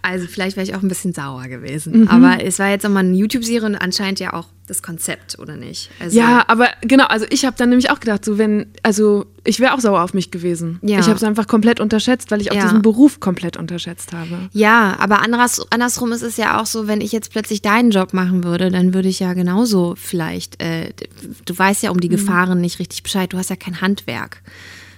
[0.02, 2.08] Also vielleicht wäre ich auch ein bisschen sauer gewesen.
[2.08, 5.92] Aber es war jetzt nochmal eine YouTube-Serie und anscheinend ja auch das Konzept, oder nicht?
[6.00, 9.60] Also, Ja, aber genau, also ich habe dann nämlich auch gedacht, so wenn, also ich
[9.60, 10.80] wäre auch sauer auf mich gewesen.
[10.82, 10.98] Ja.
[11.00, 12.64] Ich habe es einfach komplett unterschätzt, weil ich auch Ja.
[12.64, 14.50] diesen Beruf komplett unterschätzt habe.
[14.54, 18.12] Ja, aber anders, andersrum ist es ja auch so, wenn ich jetzt plötzlich deinen Job
[18.14, 20.94] machen würde, dann würde ich ja genauso vielleicht, äh,
[21.46, 24.42] du weißt ja um die Gefahren nicht richtig Bescheid, du hast ja kein Handwerk.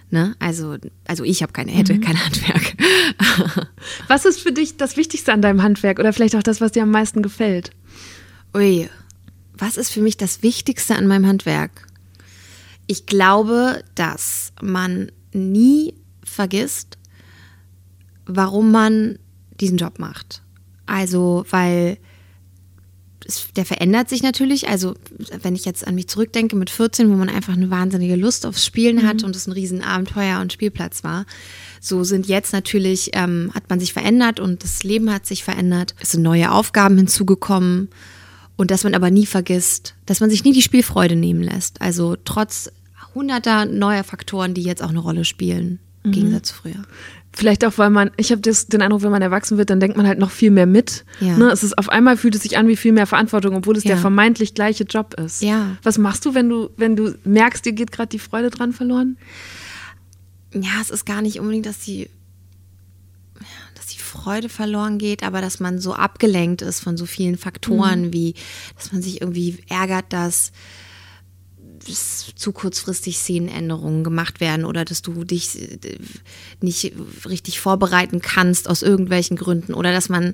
[0.09, 0.35] Ne?
[0.39, 2.75] Also, also ich habe keine, hätte kein Handwerk.
[4.07, 6.83] Was ist für dich das Wichtigste an deinem Handwerk oder vielleicht auch das, was dir
[6.83, 7.71] am meisten gefällt?
[8.55, 8.89] Ui,
[9.57, 11.87] was ist für mich das Wichtigste an meinem Handwerk?
[12.85, 15.93] Ich glaube, dass man nie
[16.23, 16.97] vergisst,
[18.25, 19.19] warum man
[19.59, 20.41] diesen Job macht.
[20.85, 21.97] Also, weil
[23.55, 24.69] der verändert sich natürlich.
[24.69, 24.95] Also,
[25.41, 28.65] wenn ich jetzt an mich zurückdenke mit 14, wo man einfach eine wahnsinnige Lust aufs
[28.65, 31.25] Spielen hatte und es ein riesen Abenteuer und Spielplatz war,
[31.81, 35.95] so sind jetzt natürlich, ähm, hat man sich verändert und das Leben hat sich verändert.
[35.99, 37.89] Es sind neue Aufgaben hinzugekommen
[38.55, 41.81] und dass man aber nie vergisst, dass man sich nie die Spielfreude nehmen lässt.
[41.81, 42.71] Also trotz
[43.13, 45.79] hunderter neuer Faktoren, die jetzt auch eine Rolle spielen.
[46.03, 46.83] im Gegensatz zu früher.
[47.37, 50.07] Vielleicht auch, weil man, ich habe den Eindruck, wenn man erwachsen wird, dann denkt man
[50.07, 51.05] halt noch viel mehr mit.
[51.19, 51.37] Ja.
[51.37, 51.51] Ne?
[51.51, 53.89] Es ist auf einmal fühlt es sich an wie viel mehr Verantwortung, obwohl es Ja.
[53.89, 55.43] der vermeintlich gleiche Job ist.
[55.43, 55.77] Ja.
[55.83, 59.17] Was machst du, wenn du, wenn du merkst, dir geht gerade die Freude dran verloren?
[60.53, 62.09] ja, es ist gar nicht unbedingt, dass die,
[63.75, 68.11] dass die Freude verloren geht, aber dass man so abgelenkt ist von so vielen Faktoren,
[68.13, 68.33] wie,
[68.75, 70.51] dass man sich irgendwie ärgert, dass
[71.87, 75.97] zu kurzfristig Szenenänderungen gemacht werden oder dass du dich äh,
[76.61, 76.93] nicht
[77.25, 80.33] richtig vorbereiten kannst aus irgendwelchen Gründen oder dass man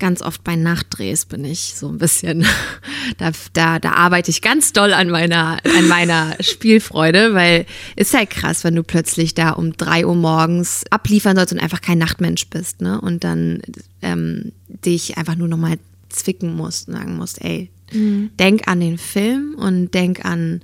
[0.00, 2.44] ganz oft bei Nachtdrehs bin ich so ein bisschen,
[3.18, 8.30] da, da, da arbeite ich ganz doll an meiner, an meiner Spielfreude, weil ist halt
[8.30, 12.48] krass, wenn du plötzlich da um drei Uhr morgens abliefern sollst und einfach kein Nachtmensch
[12.48, 13.00] bist, ne?
[13.00, 13.60] Und dann
[14.02, 19.54] ähm, dich einfach nur nochmal zwicken musst und sagen musst, ey, denk an den Film
[19.56, 20.60] und denk an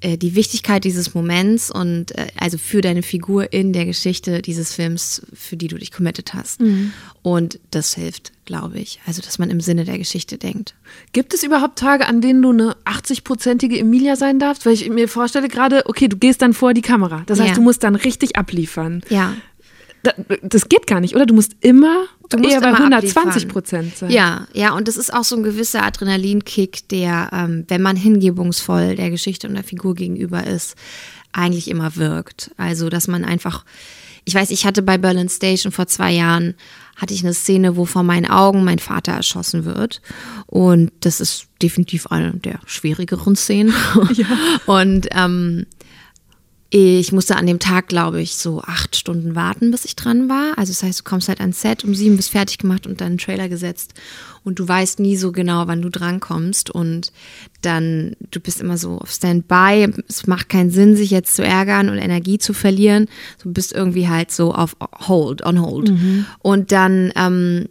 [0.00, 4.72] äh, die Wichtigkeit dieses Moments und äh, also für deine Figur in der Geschichte dieses
[4.72, 6.60] Films, für die du dich committed hast.
[7.22, 9.00] Und das hilft, glaube ich.
[9.06, 10.74] Also, dass man im Sinne der Geschichte denkt.
[11.12, 14.66] Gibt es überhaupt Tage, an denen du eine 80-prozentige Emilia sein darfst?
[14.66, 17.22] Weil ich mir vorstelle gerade, okay, du gehst dann vor die Kamera.
[17.26, 17.54] Das heißt, Ja.
[17.54, 19.02] du musst dann richtig abliefern.
[19.08, 19.34] Ja.
[20.04, 20.12] Da,
[20.42, 21.26] das geht gar nicht, oder?
[21.26, 23.48] Du musst immer Du musst eher bei immer 120 abliefern.
[23.48, 24.10] Prozent sein.
[24.10, 28.96] Ja, ja, und das ist auch so ein gewisser Adrenalinkick, der, ähm, wenn man hingebungsvoll
[28.96, 30.76] der Geschichte und der Figur gegenüber ist,
[31.32, 32.50] eigentlich immer wirkt.
[32.56, 33.64] Also, dass man einfach,
[34.24, 36.54] ich weiß, ich hatte bei Berlin Station vor zwei Jahren,
[36.96, 40.00] hatte ich eine Szene, wo vor meinen Augen mein Vater erschossen wird.
[40.46, 43.74] Und das ist definitiv eine der schwierigeren Szenen.
[44.66, 45.66] Und ähm,
[46.76, 50.58] ich musste an dem Tag, glaube ich, so acht Stunden warten, bis ich dran war.
[50.58, 53.10] Also das heißt, du kommst halt ans Set, um sieben bist fertig gemacht und dann
[53.10, 53.94] einen Trailer gesetzt.
[54.42, 56.70] Und du weißt nie so genau, wann du drankommst.
[56.70, 57.12] Und
[57.62, 59.88] dann, du bist immer so auf Standby.
[60.08, 63.06] Es macht keinen Sinn, sich jetzt zu ärgern und Energie zu verlieren.
[63.40, 65.92] Du bist irgendwie halt so auf Hold, on Hold.
[66.40, 67.68] Und dann ähm,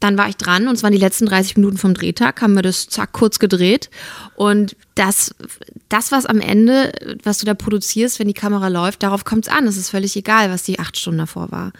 [0.00, 2.62] dann war ich dran und es waren die letzten 30 Minuten vom Drehtag, haben wir
[2.62, 3.90] das zack kurz gedreht.
[4.34, 5.34] Und das,
[5.88, 9.52] das, was am Ende, was du da produzierst, wenn die Kamera läuft, darauf kommt es
[9.52, 9.66] an.
[9.66, 11.72] Es ist völlig egal, was die acht Stunden davor war.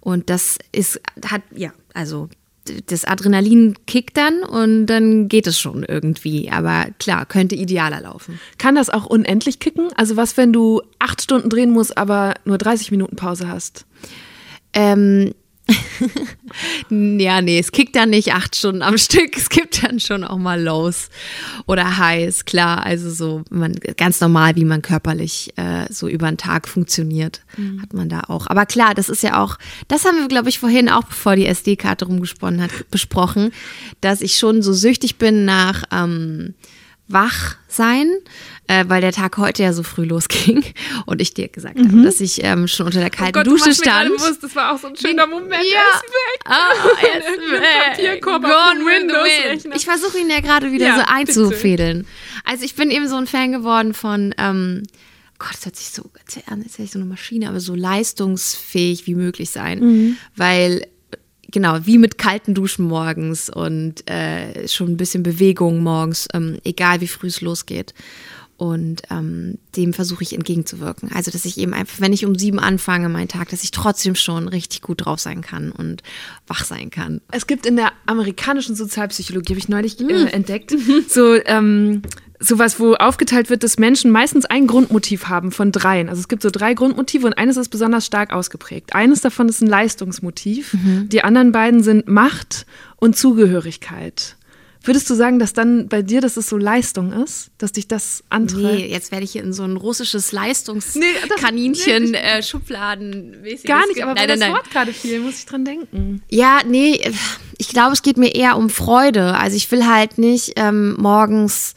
[0.00, 2.28] Und das ist, hat, ja, also
[2.86, 6.50] das Adrenalin kickt dann und dann geht es schon irgendwie.
[6.50, 8.40] Aber klar, könnte idealer laufen.
[8.58, 9.88] Kann das auch unendlich kicken?
[9.96, 13.86] Also was, wenn du acht Stunden drehen musst, aber nur 30 Minuten Pause hast?
[14.72, 15.32] Ähm,
[16.90, 19.36] ja, nee, es kickt dann nicht acht Stunden am Stück.
[19.36, 21.08] Es gibt dann schon auch mal Lows
[21.66, 22.84] oder Highs, klar.
[22.84, 27.42] Also so man, ganz normal, wie man körperlich äh, so über den Tag funktioniert,
[27.80, 28.46] hat man da auch.
[28.46, 31.46] Aber klar, das ist ja auch, das haben wir, glaube ich, vorhin auch, bevor die
[31.46, 33.50] SD-Karte rumgesponnen hat, besprochen,
[34.00, 36.54] dass ich schon so süchtig bin nach ähm,
[37.08, 38.10] wach sein,
[38.66, 40.64] äh, weil der Tag heute ja so früh losging
[41.06, 44.10] und ich dir gesagt habe, dass ich ähm, schon unter der kalten Dusche stand.
[44.42, 45.62] das war auch so ein schöner Moment.
[45.72, 46.00] Ja.
[46.44, 47.96] Er ist weg.
[48.20, 49.64] Papierkorb auf Gone den with the Windows-Rechner.
[49.64, 49.76] wind.
[49.76, 51.12] Ich versuche ihn ja gerade wieder Ja, so bitte.
[51.12, 52.06] einzufädeln.
[52.44, 54.82] Also ich bin eben so ein Fan geworden von, ähm,
[55.38, 59.14] Gott, das hört sich so, als wäre ich so eine Maschine, aber so leistungsfähig wie
[59.14, 59.78] möglich sein.
[59.80, 60.16] Mhm.
[60.34, 60.86] Weil,
[61.50, 67.00] genau, wie mit kalten Duschen morgens und äh, schon ein bisschen Bewegung morgens, ähm, egal
[67.00, 67.94] wie früh es losgeht.
[68.58, 71.10] Und ähm, dem versuche ich entgegenzuwirken.
[71.12, 74.14] Also, dass ich eben einfach, wenn ich um sieben anfange, meinen Tag, dass ich trotzdem
[74.14, 76.02] schon richtig gut drauf sein kann und
[76.46, 77.20] wach sein kann.
[77.30, 80.74] Es gibt in der amerikanischen Sozialpsychologie, habe ich neulich äh, entdeckt,
[81.08, 82.00] so ähm,
[82.38, 86.08] sowas, wo aufgeteilt wird, dass Menschen meistens ein Grundmotiv haben von dreien.
[86.08, 88.94] Also es gibt so drei Grundmotive und eines ist besonders stark ausgeprägt.
[88.94, 90.76] Eines davon ist ein Leistungsmotiv.
[91.08, 94.36] Die anderen beiden sind Macht und Zugehörigkeit.
[94.84, 98.22] Würdest du sagen, dass dann bei dir, dass es so Leistung ist, dass dich das
[98.30, 98.76] antreibt?
[98.78, 103.36] Nee, jetzt werde ich hier in so ein russisches Nee, das- Leistungskaninchen, nee, äh, Schubladen.
[103.64, 104.52] Gar nicht, aber nein, weil nein, das nein.
[104.52, 106.22] Wort gerade fiel, muss ich dran denken.
[106.28, 107.00] Ja, nee,
[107.58, 109.34] ich glaube, es geht mir eher um Freude.
[109.34, 111.74] Also ich will halt nicht ähm, morgens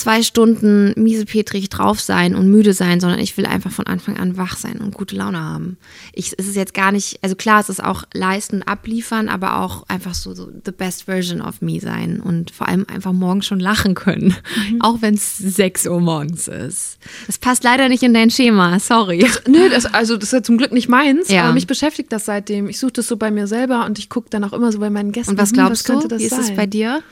[0.00, 4.36] zwei Stunden miesepetrig drauf sein und müde sein, sondern ich will einfach von Anfang an
[4.36, 5.76] wach sein und gute Laune haben.
[6.12, 9.88] Ich, es ist jetzt gar nicht, also klar, es ist auch leisten, abliefern, aber auch
[9.88, 13.60] einfach so, so the best version of me sein und vor allem einfach morgens schon
[13.60, 14.34] lachen können,
[14.80, 16.98] auch wenn es 6 Uhr morgens ist.
[17.26, 19.26] Das passt leider nicht in dein Schema, sorry.
[19.46, 21.44] Nö, das, also das ist ja zum Glück nicht meins, Ja.
[21.44, 22.68] aber mich beschäftigt das seitdem.
[22.68, 24.90] Ich suche das so bei mir selber und ich gucke dann auch immer so bei
[24.90, 25.32] meinen Gästen.
[25.32, 26.08] Und was hm, glaubst könnte du?
[26.08, 27.02] Das Wie ist es bei dir?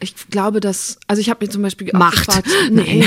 [0.00, 2.26] Ich glaube, dass, also ich habe mir zum Beispiel auch Macht.
[2.26, 3.04] gefragt, nee,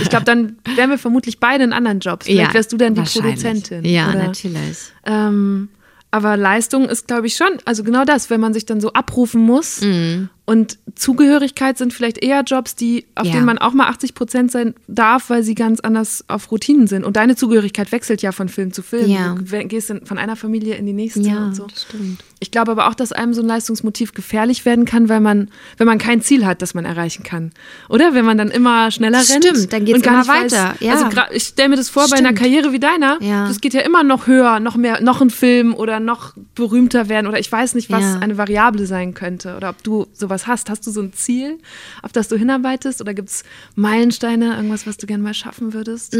[0.00, 2.26] ich glaube, dann wären wir vermutlich beide in anderen Jobs.
[2.26, 3.02] Vielleicht wärst du dann die.
[3.02, 3.84] Produzentin.
[3.84, 4.24] Ja, oder?
[4.26, 4.78] natürlich.
[5.04, 5.68] Ähm,
[6.10, 9.40] aber Leistung ist, glaube ich, schon, also genau das, wenn man sich dann so abrufen
[9.40, 10.28] muss Mhm.
[10.52, 13.32] Und Zugehörigkeit sind vielleicht eher Jobs, die, auf Ja.
[13.32, 17.04] denen man auch mal 80 Prozent sein darf, weil sie ganz anders auf Routinen sind.
[17.04, 19.08] Und deine Zugehörigkeit wechselt ja von Film zu Film.
[19.08, 19.34] Ja.
[19.34, 21.66] Du gehst in, von einer Familie in die nächste Ja, und so.
[21.68, 22.22] das stimmt.
[22.38, 25.86] Ich glaube aber auch, dass einem so ein Leistungsmotiv gefährlich werden kann, weil man, wenn
[25.86, 27.52] man kein Ziel hat, das man erreichen kann.
[27.88, 28.12] Oder?
[28.12, 29.44] Wenn man dann immer schneller rennt.
[29.46, 30.92] Stimmt, dann und gar immer weiter, ja.
[30.94, 32.40] Also ich stelle mir das vor bei einer Stimmt.
[32.40, 33.22] Karriere wie deiner.
[33.22, 33.46] Ja.
[33.48, 37.26] Das geht ja immer noch höher, noch mehr, noch ein Film oder noch berühmter werden
[37.28, 40.70] oder ich weiß nicht, was eine Variable sein könnte oder ob du sowas hast.
[40.70, 41.58] Hast du so ein Ziel,
[42.02, 46.16] auf das du hinarbeitest oder gibt es Meilensteine, irgendwas, was du gerne mal schaffen würdest?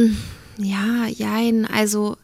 [0.58, 1.64] Ja, jein.
[1.66, 2.16] Also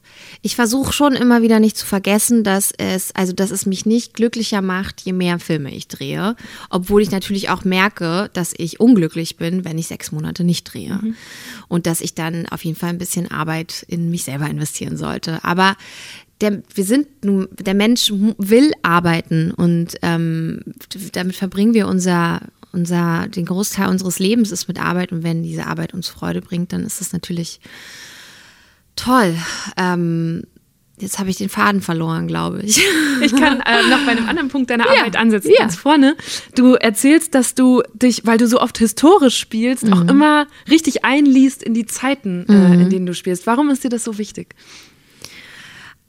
[0.43, 4.15] ich versuche schon immer wieder nicht zu vergessen, dass es, also dass es mich nicht
[4.15, 6.37] glücklicher macht, je mehr Filme ich drehe.
[6.71, 11.01] Obwohl ich natürlich auch merke, dass ich unglücklich bin, wenn ich sechs Monate nicht drehe.
[11.69, 15.43] Und dass ich dann auf jeden Fall ein bisschen Arbeit in mich selber investieren sollte.
[15.43, 15.77] Aber
[16.41, 20.61] der, wir sind nun, der Mensch will arbeiten und ähm,
[21.13, 22.41] damit verbringen wir unser,
[22.73, 26.73] unser, den Großteil unseres Lebens ist mit Arbeit und wenn diese Arbeit uns Freude bringt,
[26.73, 27.61] dann ist es natürlich
[28.95, 29.35] toll.
[29.77, 30.45] Ähm,
[31.01, 32.81] jetzt habe ich den Faden verloren, glaube ich.
[33.21, 35.63] Ich kann äh, noch bei einem anderen Punkt deiner Arbeit ansetzen, ja.
[35.63, 36.17] ganz vorne.
[36.55, 39.93] Du erzählst, dass du dich, weil du so oft historisch spielst, Mhm.
[39.93, 43.45] auch immer richtig einliest in die Zeiten, äh, in denen du spielst.
[43.49, 44.55] Warum ist dir das so wichtig?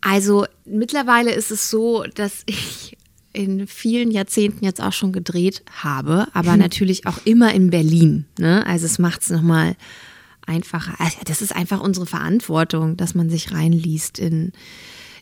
[0.02, 2.98] Also mittlerweile ist es so, dass ich
[3.32, 8.26] in vielen Jahrzehnten jetzt auch schon gedreht habe, aber natürlich auch immer in Berlin.
[8.40, 8.66] Ne?
[8.66, 9.76] Also es macht es nochmal
[10.48, 10.96] einfacher.
[11.00, 14.52] Also das ist einfach unsere Verantwortung, dass man sich reinliest in,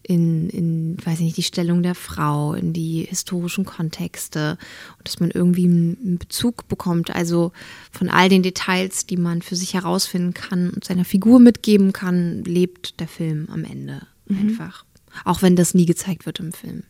[0.04, 4.58] in, in, weiß ich nicht, die Stellung der Frau, in die historischen Kontexte
[4.98, 7.52] und dass man irgendwie einen Bezug bekommt, also
[7.92, 12.46] von all den Details, die man für sich herausfinden kann und seiner Figur mitgeben kann,
[12.46, 14.86] lebt der Film am Ende einfach.
[15.26, 16.84] Auch wenn das nie gezeigt wird im Film.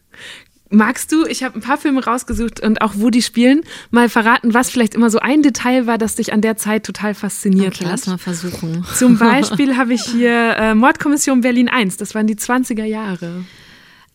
[0.70, 4.54] Magst du, ich habe ein paar Filme rausgesucht und auch wo die spielen, mal verraten,
[4.54, 7.86] was vielleicht immer so ein Detail war, das dich an der Zeit total fasziniert Okay,
[7.86, 7.92] hat?
[7.92, 8.86] lass mal versuchen.
[8.96, 13.46] Zum Beispiel habe ich hier äh, Mordkommission Berlin 1, das waren die 20er Jahre.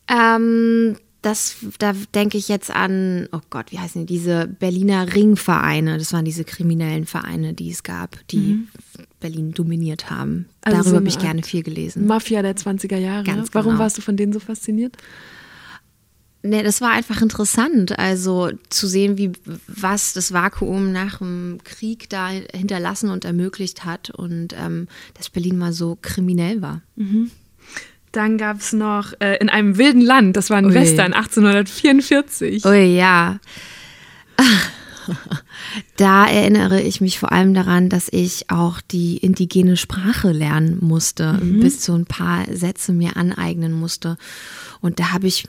[0.08, 5.96] Ähm, das, da denke ich jetzt an, oh Gott, wie heißen die, diese Berliner Ringvereine.
[5.96, 8.66] Das waren diese kriminellen Vereine, die es gab, die
[9.20, 10.46] Berlin dominiert haben.
[10.62, 12.06] Also so Darüber eine habe ich gerne viel gelesen.
[12.06, 13.24] Mafia der 20er Jahre.
[13.24, 13.84] Ganz Warum genau.
[13.84, 14.96] warst du von denen so fasziniert?
[16.44, 19.30] Nee, das war einfach interessant, also zu sehen, wie
[19.68, 25.56] was das Vakuum nach dem Krieg da hinterlassen und ermöglicht hat und ähm, dass Berlin
[25.56, 26.82] mal so kriminell war.
[28.12, 30.74] Dann gab es noch äh, in einem wilden Land, das war ein Ui.
[30.74, 32.64] Western 1844.
[32.64, 33.38] Oh ja.
[35.96, 41.38] Da erinnere ich mich vor allem daran, dass ich auch die indigene Sprache lernen musste,
[41.42, 44.16] bis zu ein paar Sätze mir aneignen musste.
[44.80, 45.48] Und da habe ich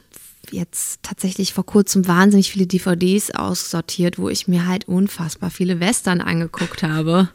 [0.51, 6.21] jetzt tatsächlich vor kurzem wahnsinnig viele DVDs aussortiert, wo ich mir halt unfassbar viele Western
[6.21, 7.29] angeguckt habe.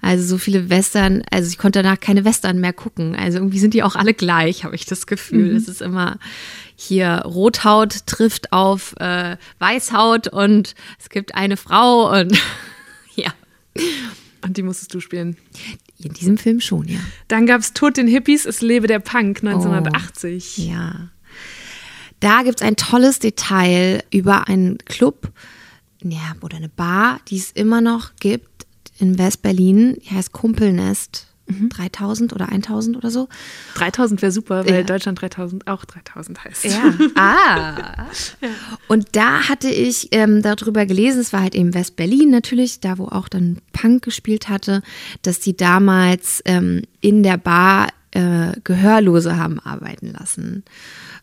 [0.00, 3.14] Also so viele Western, also ich konnte danach keine Western mehr gucken.
[3.14, 5.54] Also irgendwie sind die auch alle gleich, habe ich das Gefühl.
[5.56, 6.18] Es ist immer
[6.74, 12.36] hier Rothaut trifft auf äh, Weißhaut und es gibt eine Frau und
[13.14, 13.32] ja,
[14.42, 15.36] Und die musstest du spielen.
[15.98, 16.98] in diesem Film schon, ja.
[17.28, 20.58] Dann gab es Tod den Hippies, es lebe der Punk 1980.
[20.58, 21.10] Ja.
[22.22, 25.32] Da gibt es ein tolles Detail über einen Club
[26.04, 28.66] ja, oder eine Bar, die es immer noch gibt
[28.98, 29.96] in West-Berlin.
[30.04, 33.28] Die heißt Kumpelnest 3000 oder 1000 oder so.
[33.74, 34.82] 3000 wäre super, weil Ja.
[34.84, 36.64] Deutschland 3000 auch 3000 heißt.
[36.64, 36.94] Ja.
[37.16, 38.06] Ah.
[38.88, 43.06] Und da hatte ich ähm, darüber gelesen, es war halt eben West-Berlin natürlich, da wo
[43.06, 44.82] auch dann Punk gespielt hatte,
[45.22, 50.64] dass die damals ähm, in der Bar äh, Gehörlose haben arbeiten lassen.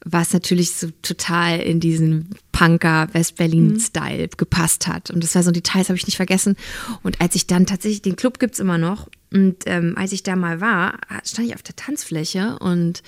[0.05, 5.11] Was natürlich so total in diesen Punker West-Berlin-Style gepasst hat.
[5.11, 6.55] Und das war so ein Detail, das habe ich nicht vergessen.
[7.03, 10.23] Und als ich dann tatsächlich, den Club gibt es immer noch, und ähm, als ich
[10.23, 13.03] da mal war, stand ich auf der Tanzfläche und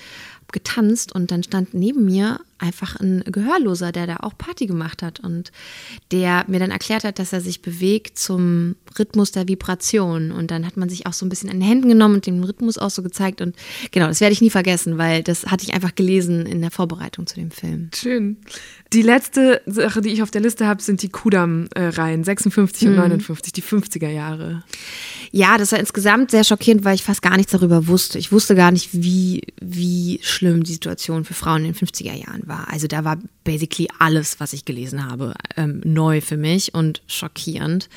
[0.52, 5.20] getanzt und dann stand neben mir einfach ein Gehörloser, der da auch Party gemacht hat
[5.20, 5.52] und
[6.12, 10.64] der mir dann erklärt hat, dass er sich bewegt zum Rhythmus der Vibration und dann
[10.66, 12.90] hat man sich auch so ein bisschen in den Händen genommen und den Rhythmus auch
[12.90, 13.56] so gezeigt und
[13.90, 17.26] genau, das werde ich nie vergessen, weil das hatte ich einfach gelesen in der Vorbereitung
[17.26, 17.90] zu dem Film.
[17.94, 18.36] Schön.
[18.92, 22.94] Die letzte Sache, die ich auf der Liste habe, sind die Kudam-Reihen, 56 Mhm.
[22.94, 24.62] und 59, die 50er Jahre.
[25.30, 28.18] Ja, das war insgesamt sehr schockierend, weil ich fast gar nichts darüber wusste.
[28.18, 32.42] Ich wusste gar nicht, wie, wie schlimm die Situation für Frauen in den 50er Jahren
[32.46, 32.51] war.
[32.52, 32.68] War.
[32.70, 37.88] Also da war basically alles, was ich gelesen habe, ähm, neu für mich und schockierend.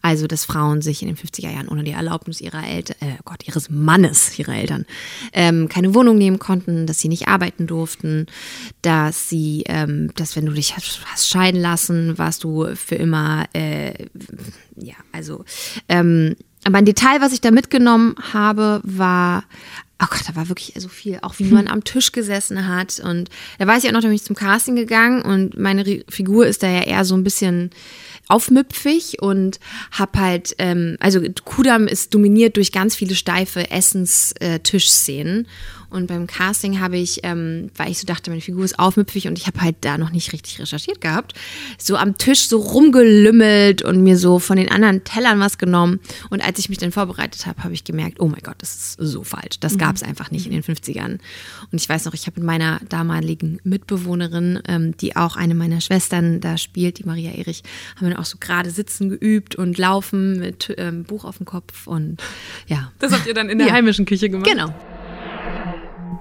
[0.00, 3.46] Also, dass Frauen sich in den 50er Jahren ohne die Erlaubnis ihrer Eltern, äh Gott,
[3.48, 4.86] ihres Mannes, ihrer Eltern,
[5.32, 8.26] ähm, keine Wohnung nehmen konnten, dass sie nicht arbeiten durften,
[8.80, 13.46] dass sie, ähm, dass wenn du dich hast, hast scheiden lassen, warst du für immer,
[13.54, 14.06] äh,
[14.76, 15.44] ja, also,
[15.88, 19.44] ähm, aber ein Detail, was ich da mitgenommen habe, war
[20.00, 23.00] Oh Gott, da war wirklich so viel, auch wie man am Tisch gesessen hat.
[23.00, 23.28] Und
[23.58, 26.46] da weiß ich auch noch, da bin ich zum Casting gegangen und meine Re Figur
[26.46, 27.70] ist da ja eher so ein bisschen
[28.28, 29.58] aufmüpfig und
[29.90, 35.46] hab halt, ähm, also Kudam ist dominiert durch ganz viele steife Essenstischszenen.
[35.46, 35.48] Äh,
[35.90, 39.38] und beim Casting habe ich, ähm, weil ich so dachte, meine Figur ist aufmüpfig und
[39.38, 41.34] ich habe halt da noch nicht richtig recherchiert gehabt,
[41.78, 46.00] so am Tisch so rumgelümmelt und mir so von den anderen Tellern was genommen.
[46.30, 48.96] Und als ich mich dann vorbereitet habe, habe ich gemerkt, oh mein Gott, das ist
[48.98, 49.60] so falsch.
[49.60, 49.78] Das mhm.
[49.78, 51.18] gab es einfach nicht in den 50ern.
[51.72, 55.80] Und ich weiß noch, ich habe mit meiner damaligen Mitbewohnerin, ähm, die auch eine meiner
[55.80, 57.62] Schwestern da spielt, die Maria Erich,
[57.96, 61.86] haben wir auch so gerade sitzen geübt und laufen mit ähm, Buch auf dem Kopf
[61.86, 62.18] und
[62.66, 62.92] ja.
[62.98, 63.72] Das habt ihr dann in der ja.
[63.72, 64.48] heimischen Küche gemacht?
[64.48, 64.74] Genau.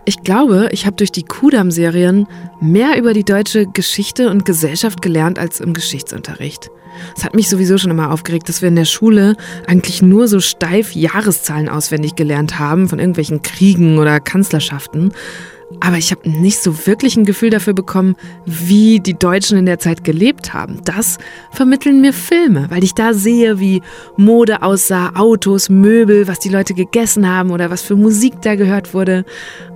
[0.08, 2.28] Ich glaube, ich habe durch die Kudam-Serien
[2.62, 6.72] mehr über die deutsche Geschichte und Gesellschaft gelernt als im Geschichtsunterricht.
[7.18, 9.36] Es hat mich sowieso schon immer aufgeregt, dass wir in der Schule
[9.68, 15.12] eigentlich nur so steif Jahreszahlen auswendig gelernt haben von irgendwelchen Kriegen oder Kanzlerschaften.
[15.82, 18.16] Aber ich habe nicht so wirklich ein Gefühl dafür bekommen,
[18.46, 20.82] wie die Deutschen in der Zeit gelebt haben.
[20.86, 21.18] Das
[21.52, 23.82] vermitteln mir Filme, weil ich da sehe, wie
[24.16, 28.94] Mode aussah, Autos, Möbel, was die Leute gegessen haben oder was für Musik da gehört
[28.94, 29.26] wurde.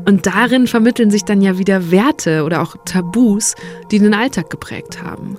[0.08, 3.56] Und darin vermitteln sich dann ja wieder Werte oder auch Tabus,
[3.92, 5.38] die den Alltag geprägt haben.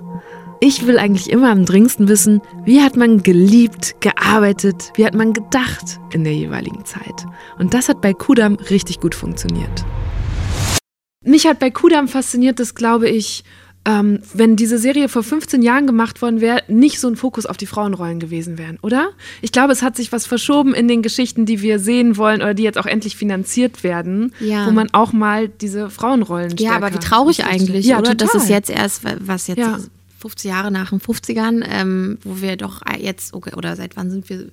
[0.59, 5.33] Ich will eigentlich immer am dringendsten wissen, wie hat man geliebt, gearbeitet, wie hat man
[5.33, 7.25] gedacht in der jeweiligen Zeit.
[7.57, 9.83] Und das hat bei Kudam richtig gut funktioniert.
[11.23, 13.43] Mich hat bei Kudam fasziniert, dass, glaube ich,
[13.85, 17.57] ähm, wenn diese Serie vor 15 Jahren gemacht worden wäre, nicht so ein Fokus auf
[17.57, 19.09] die Frauenrollen gewesen wären, oder?
[19.41, 22.53] Ich glaube, es hat sich was verschoben in den Geschichten, die wir sehen wollen oder
[22.53, 24.67] die jetzt auch endlich finanziert werden, ja.
[24.67, 28.11] wo man auch mal diese Frauenrollen Ja, aber wie traurig eigentlich, ja, oder?
[28.11, 28.27] Total.
[28.27, 29.79] Das ist jetzt erst, was jetzt ja.
[30.23, 34.29] 50 Jahre nach den 50ern, ähm, wo wir doch jetzt, okay, oder seit wann sind
[34.29, 34.51] wir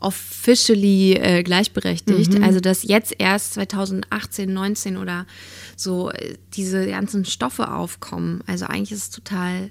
[0.00, 2.34] officially äh, gleichberechtigt?
[2.34, 2.42] Mhm.
[2.42, 5.24] Also, dass jetzt erst 2018, 19 oder
[5.76, 8.42] so äh, diese ganzen Stoffe aufkommen.
[8.46, 9.70] Also eigentlich ist es total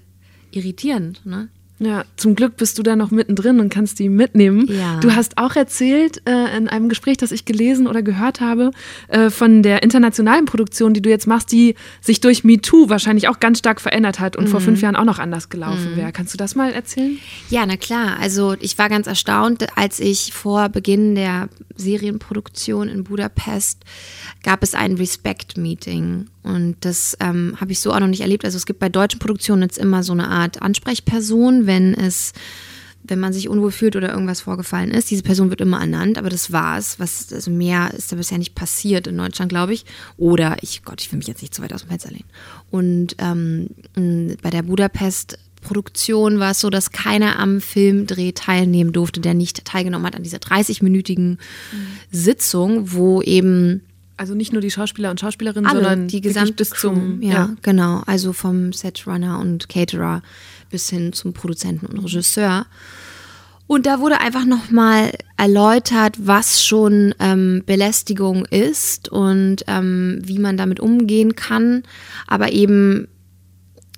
[0.52, 1.50] irritierend, ne?
[1.78, 4.66] Ja, zum Glück bist du da noch mittendrin und kannst die mitnehmen.
[4.70, 5.00] Ja.
[5.02, 8.72] Du hast auch erzählt äh, in einem Gespräch, das ich gelesen oder gehört habe,
[9.10, 13.42] äh, von der internationalen Produktion, die du jetzt machst, die sich durch MeToo wahrscheinlich auch
[13.42, 14.50] ganz stark verändert hat und mhm.
[14.50, 15.98] vor fünf Jahren auch noch anders gelaufen mhm.
[15.98, 16.12] wäre.
[16.14, 17.18] Kannst du das mal erzählen?
[17.50, 18.18] Ja, na klar.
[18.22, 23.84] Also ich war ganz erstaunt, als ich vor Beginn der Serienproduktion in Budapest
[24.44, 26.28] gab es ein Respect-Meeting.
[26.44, 28.46] Und das ähm, habe ich so auch noch nicht erlebt.
[28.46, 32.34] Also es gibt bei deutschen Produktionen jetzt immer so eine Art Ansprechperson, wenn es,
[33.04, 35.12] wenn man sich unwohl fühlt oder irgendwas vorgefallen ist.
[35.12, 37.00] Diese Person wird immer ernannt, aber das war's.
[37.00, 39.86] Was, also mehr ist da bisher nicht passiert in Deutschland, glaube ich.
[40.18, 42.26] Oder ich, Gott, ich will mich jetzt nicht zu weit aus dem Fenster lehnen.
[42.72, 43.70] Und ähm,
[44.42, 49.66] bei der Budapest Produktion war es so, dass keiner am Filmdreh teilnehmen durfte, der nicht
[49.66, 51.38] teilgenommen hat an dieser 30-minütigen mhm.
[52.12, 53.82] Sitzung, wo eben
[54.18, 57.50] also nicht nur die Schauspieler und Schauspielerinnen, Alle, sondern die gesamte bis zum ja, ja,
[57.62, 60.22] genau, also vom Setrunner und Caterer
[60.70, 62.66] bis hin zum Produzenten und Regisseur.
[63.68, 70.56] Und da wurde einfach nochmal erläutert, was schon ähm, Belästigung ist und ähm, wie man
[70.56, 71.84] damit umgehen kann.
[72.28, 73.08] Aber eben,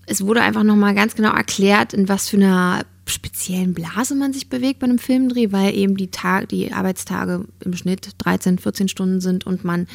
[0.07, 4.49] es wurde einfach nochmal ganz genau erklärt, in was für einer speziellen Blase man sich
[4.49, 9.21] bewegt bei einem Filmdreh, weil eben die, Tag, die Arbeitstage im Schnitt 13, 14 Stunden
[9.21, 9.87] sind und man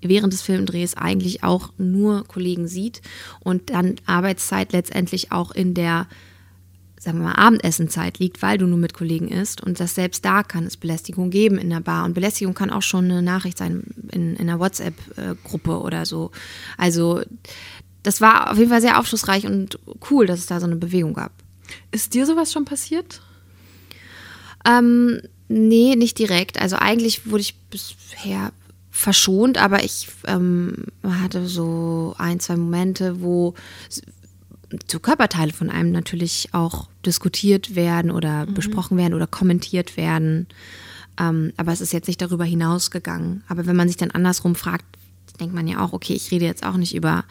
[0.00, 3.02] während des Filmdrehs eigentlich auch nur Kollegen sieht
[3.40, 6.06] und dann Arbeitszeit letztendlich auch in der
[6.98, 10.42] sagen wir mal, Abendessenzeit liegt, weil du nur mit Kollegen isst und dass selbst da
[10.42, 12.04] kann es Belästigung geben in der Bar.
[12.04, 16.32] Und Belästigung kann auch schon eine Nachricht sein in, in einer WhatsApp-Gruppe oder so.
[16.76, 17.22] Also
[18.06, 19.80] das war auf jeden Fall sehr aufschlussreich und
[20.10, 21.32] cool, dass es da so eine Bewegung gab.
[21.90, 23.20] Ist dir sowas schon passiert?
[24.64, 26.60] Ähm, nee, nicht direkt.
[26.60, 28.52] Also eigentlich wurde ich bisher
[28.92, 33.54] verschont, aber ich ähm, hatte so ein, zwei Momente, wo
[34.88, 38.54] so Körperteile von einem natürlich auch diskutiert werden oder mhm.
[38.54, 40.46] besprochen werden oder kommentiert werden.
[41.18, 43.42] Ähm, aber es ist jetzt nicht darüber hinausgegangen.
[43.48, 44.84] Aber wenn man sich dann andersrum fragt,
[45.36, 47.24] denkt man ja auch, okay, ich rede jetzt auch nicht über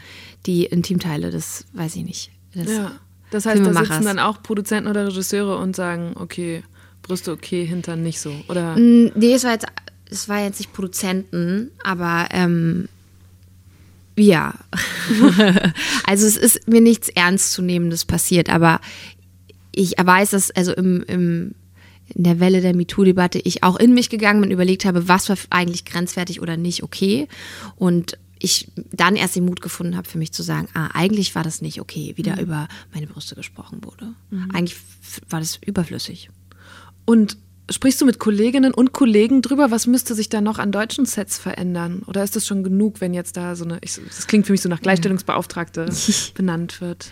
[0.46, 2.32] die Intimteile, das weiß ich nicht.
[2.54, 2.92] Das ja.
[3.32, 6.64] Das heißt, da sitzen dann auch Produzenten oder Regisseure und sagen, okay,
[7.02, 8.76] Brüste okay, Hintern nicht so, oder?
[8.78, 9.66] Nee, es war jetzt,
[10.10, 12.88] es war jetzt nicht Produzenten, aber ähm,
[14.18, 14.54] Ja.
[16.06, 18.80] also es ist mir nichts Ernstzunehmendes passiert, aber
[19.72, 21.56] ich weiß, dass also im, im
[22.14, 25.30] in der Welle der MeToo-Debatte ich auch in mich gegangen bin und überlegt habe, was
[25.30, 27.28] war eigentlich grenzwertig oder nicht okay.
[27.76, 31.44] Und ich dann erst den Mut gefunden habe, für mich zu sagen, ah, eigentlich war
[31.44, 32.42] das nicht okay, wie da mhm.
[32.42, 34.14] über meine Brüste gesprochen wurde.
[34.30, 34.52] Mhm.
[34.54, 34.78] Eigentlich
[35.30, 36.30] war das überflüssig.
[37.06, 37.38] Und
[37.72, 41.38] sprichst du mit Kolleginnen und Kollegen drüber, was müsste sich da noch an deutschen Sets
[41.38, 42.04] verändern?
[42.06, 44.62] Oder ist das schon genug, wenn jetzt da so eine, ich, das klingt für mich
[44.62, 45.90] so nach Gleichstellungsbeauftragte
[46.36, 47.12] benannt wird?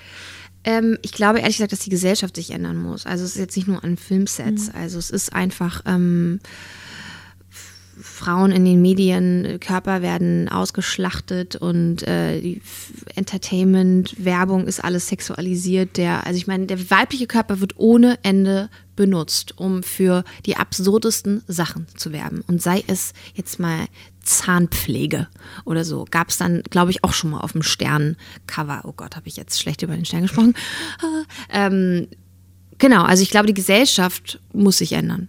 [0.63, 3.05] Ähm, ich glaube ehrlich gesagt, dass die Gesellschaft sich ändern muss.
[3.05, 4.67] Also es ist jetzt nicht nur an Filmsets.
[4.67, 4.75] Mhm.
[4.75, 6.39] Also es ist einfach ähm,
[7.99, 12.59] Frauen in den Medien, Körper werden ausgeschlachtet und äh,
[13.15, 15.97] Entertainment, Werbung ist alles sexualisiert.
[15.97, 21.43] Der, also ich meine, der weibliche Körper wird ohne Ende benutzt, um für die absurdesten
[21.47, 22.43] Sachen zu werben.
[22.47, 23.85] Und sei es jetzt mal
[24.23, 25.27] Zahnpflege
[25.65, 26.05] oder so.
[26.09, 28.81] Gab es dann, glaube ich, auch schon mal auf dem Sterncover.
[28.85, 30.55] Oh Gott, habe ich jetzt schlecht über den Stern gesprochen.
[31.49, 32.07] ähm,
[32.77, 35.27] genau, also ich glaube, die Gesellschaft muss sich ändern.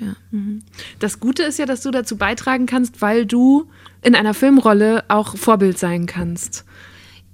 [0.00, 0.16] Ja.
[0.30, 0.62] Mhm.
[0.98, 3.70] Das Gute ist ja, dass du dazu beitragen kannst, weil du
[4.02, 6.64] in einer Filmrolle auch Vorbild sein kannst.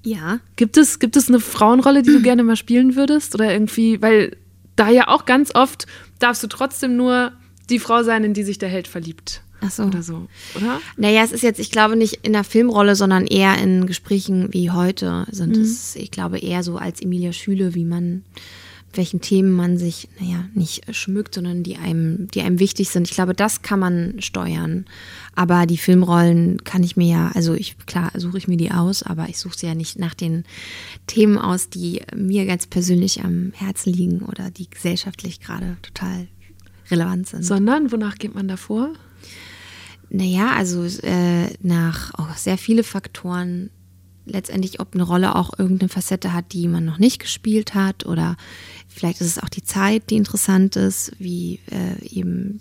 [0.05, 0.41] Ja.
[0.57, 3.35] Gibt es, gibt es eine Frauenrolle, die du gerne mal spielen würdest?
[3.35, 4.37] Oder irgendwie, weil
[4.75, 5.87] da ja auch ganz oft
[6.19, 7.33] darfst du trotzdem nur
[7.71, 9.43] die Frau sein, in die sich der Held verliebt.
[9.61, 9.85] Ach so.
[9.85, 10.81] Oder so, oder?
[10.97, 14.71] Naja, es ist jetzt, ich glaube, nicht in der Filmrolle, sondern eher in Gesprächen wie
[14.71, 15.63] heute sind mhm.
[15.63, 18.23] es, ich glaube, eher so als Emilia Schüle, wie man
[18.97, 23.09] welchen Themen man sich, naja, nicht schmückt, sondern die einem, die einem wichtig sind.
[23.09, 24.87] Ich glaube, das kann man steuern.
[25.35, 29.03] Aber die Filmrollen kann ich mir ja, also ich, klar, suche ich mir die aus,
[29.03, 30.45] aber ich suche sie ja nicht nach den
[31.07, 36.29] Themen aus, die mir ganz persönlich am Herzen liegen oder die gesellschaftlich gerade total
[36.91, 37.45] relevant sind.
[37.45, 38.93] Sondern, wonach geht man davor?
[40.09, 43.71] Naja, also äh, nach oh, sehr viele Faktoren
[44.27, 48.37] letztendlich, ob eine Rolle auch irgendeine Facette hat, die man noch nicht gespielt hat oder
[48.89, 52.59] vielleicht ist es auch die Zeit, die interessant ist, wie äh, eben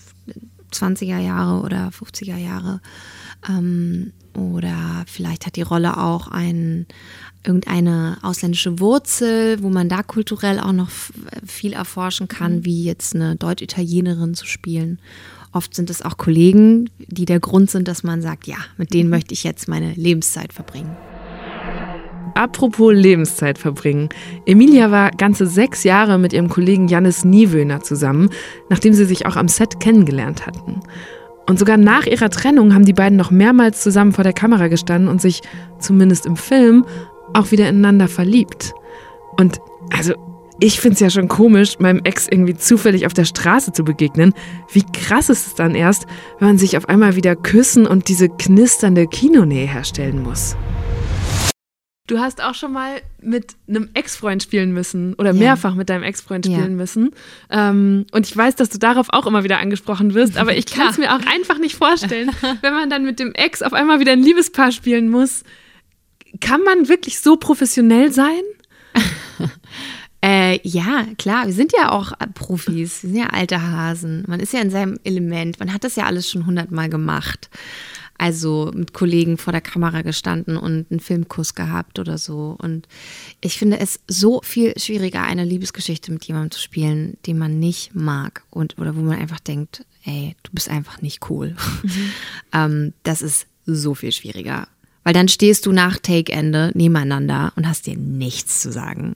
[0.72, 2.82] 20er Jahre oder 50er Jahre.
[3.48, 6.86] Ähm, oder vielleicht hat die Rolle auch ein,
[7.44, 10.90] irgendeine ausländische Wurzel, wo man da kulturell auch noch
[11.46, 12.66] viel erforschen kann, mhm.
[12.66, 15.00] wie jetzt eine Deutsch-Italienerin zu spielen.
[15.56, 19.10] Oft sind es auch Kollegen, die der Grund sind, dass man sagt, ja, mit denen
[19.10, 20.98] möchte ich jetzt meine Lebenszeit verbringen.
[22.34, 24.10] Apropos Lebenszeit verbringen.
[24.46, 28.32] Emilia war ganze sechs Jahre mit ihrem Kollegen Jannis Niewöhner zusammen,
[28.70, 30.82] nachdem sie sich auch am Set kennengelernt hatten.
[31.48, 35.08] Und sogar nach ihrer Trennung haben die beiden noch mehrmals zusammen vor der Kamera gestanden
[35.08, 35.42] und sich,
[35.80, 36.86] zumindest im Film,
[37.34, 38.74] auch wieder ineinander verliebt.
[39.40, 39.62] Und
[39.98, 40.16] also,
[40.60, 44.34] ich finde es ja schon komisch, meinem Ex irgendwie zufällig auf der Straße zu begegnen.
[44.72, 46.06] Wie krass ist es dann erst,
[46.40, 50.56] wenn man sich auf einmal wieder küssen und diese knisternde Kinonähe herstellen muss.
[52.08, 55.40] Du hast auch schon mal mit einem Ex-Freund spielen müssen oder ja.
[55.40, 56.78] mehrfach mit deinem Ex-Freund spielen ja.
[56.78, 57.12] müssen.
[57.50, 60.90] Ähm, und ich weiß, dass du darauf auch immer wieder angesprochen wirst, aber ich kann
[60.90, 62.30] es mir auch einfach nicht vorstellen,
[62.62, 65.44] wenn man dann mit dem Ex auf einmal wieder ein Liebespaar spielen muss.
[66.42, 68.42] Kann man wirklich so professionell sein?
[70.26, 74.24] Äh, ja, klar, wir sind ja auch Profis, wir sind ja alte Hasen.
[74.28, 77.50] Man ist ja in seinem Element, man hat das ja alles schon hundertmal gemacht
[78.18, 82.56] also mit Kollegen vor der Kamera gestanden und einen Filmkuss gehabt oder so.
[82.60, 82.88] Und
[83.42, 87.94] ich finde es so viel schwieriger, eine Liebesgeschichte mit jemandem zu spielen, den man nicht
[87.94, 91.56] mag und oder wo man einfach denkt, ey, du bist einfach nicht cool.
[91.84, 92.12] Mhm.
[92.54, 94.68] ähm, das ist so viel schwieriger.
[95.06, 99.16] Weil dann stehst du nach Take-Ende nebeneinander und hast dir nichts zu sagen.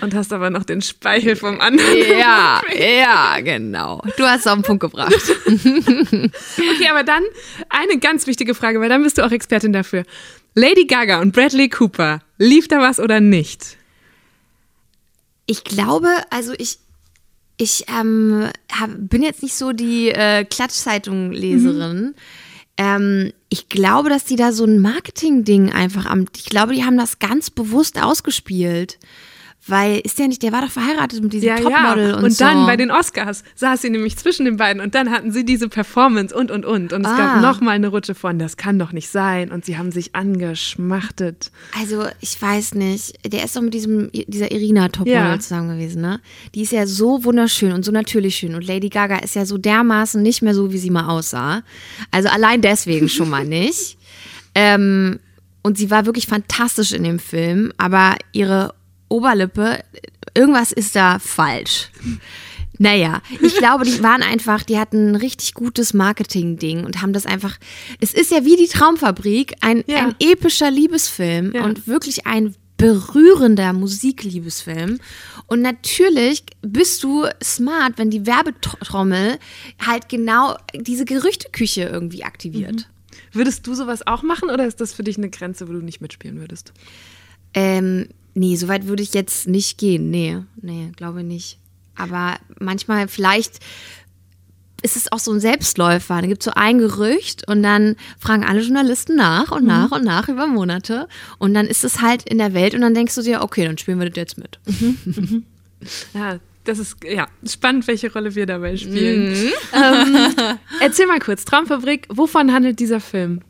[0.00, 1.96] Und hast aber noch den Speichel vom anderen.
[2.18, 4.02] Ja, ja, genau.
[4.16, 5.14] Du hast es auf den Punkt gebracht.
[5.46, 7.22] okay, aber dann
[7.68, 10.02] eine ganz wichtige Frage, weil dann bist du auch Expertin dafür.
[10.56, 13.76] Lady Gaga und Bradley Cooper, lief da was oder nicht?
[15.46, 16.78] Ich glaube, also ich,
[17.56, 22.02] ich ähm, hab, bin jetzt nicht so die äh, Klatschzeitung-Leserin.
[22.02, 22.14] Mhm.
[22.78, 26.26] Ähm, ich glaube, dass die da so ein Marketing-Ding einfach am.
[26.36, 28.98] Ich glaube, die haben das ganz bewusst ausgespielt.
[29.70, 32.16] Weil ist der nicht, der war doch verheiratet mit diesem ja, Topmodel ja.
[32.16, 32.44] und, und so.
[32.44, 35.68] dann bei den Oscars saß sie nämlich zwischen den beiden und dann hatten sie diese
[35.68, 37.16] Performance und und und und es ah.
[37.16, 40.14] gab noch mal eine Rutsche von, das kann doch nicht sein und sie haben sich
[40.14, 41.50] angeschmachtet.
[41.78, 45.38] Also ich weiß nicht, der ist doch mit diesem dieser Irina Topmodel ja.
[45.38, 46.20] zusammen gewesen, ne?
[46.54, 49.56] Die ist ja so wunderschön und so natürlich schön und Lady Gaga ist ja so
[49.56, 51.62] dermaßen nicht mehr so, wie sie mal aussah.
[52.10, 53.96] Also allein deswegen schon mal nicht.
[54.52, 55.20] Ähm,
[55.62, 58.74] und sie war wirklich fantastisch in dem Film, aber ihre
[59.10, 59.80] Oberlippe,
[60.34, 61.90] irgendwas ist da falsch.
[62.78, 67.26] Naja, ich glaube, die waren einfach, die hatten ein richtig gutes Marketing-Ding und haben das
[67.26, 67.58] einfach.
[68.00, 69.98] Es ist ja wie die Traumfabrik, ein, Ja.
[70.06, 71.64] ein epischer Liebesfilm Ja.
[71.64, 74.98] und wirklich ein berührender Musikliebesfilm.
[75.46, 79.38] Und natürlich bist du smart, wenn die Werbetrommel
[79.84, 82.88] halt genau diese Gerüchteküche irgendwie aktiviert.
[83.32, 86.00] Würdest du sowas auch machen oder ist das für dich eine Grenze, wo du nicht
[86.00, 86.72] mitspielen würdest?
[87.52, 90.10] Ähm, nee, so weit würde ich jetzt nicht gehen.
[90.10, 91.58] Nee, nee, glaube nicht.
[91.94, 93.60] Aber manchmal vielleicht
[94.82, 96.20] ist es auch so ein Selbstläufer.
[96.20, 100.04] Da gibt es so ein Gerücht und dann fragen alle Journalisten nach und nach und
[100.04, 101.06] nach über Monate.
[101.38, 103.76] Und dann ist es halt in der Welt und dann denkst du dir, okay, dann
[103.78, 104.58] spielen wir das jetzt mit.
[106.14, 109.34] Ja, das ist ja spannend, welche Rolle wir dabei spielen.
[109.72, 110.28] Ähm,
[110.80, 113.40] erzähl mal kurz, Traumfabrik, wovon handelt dieser Film?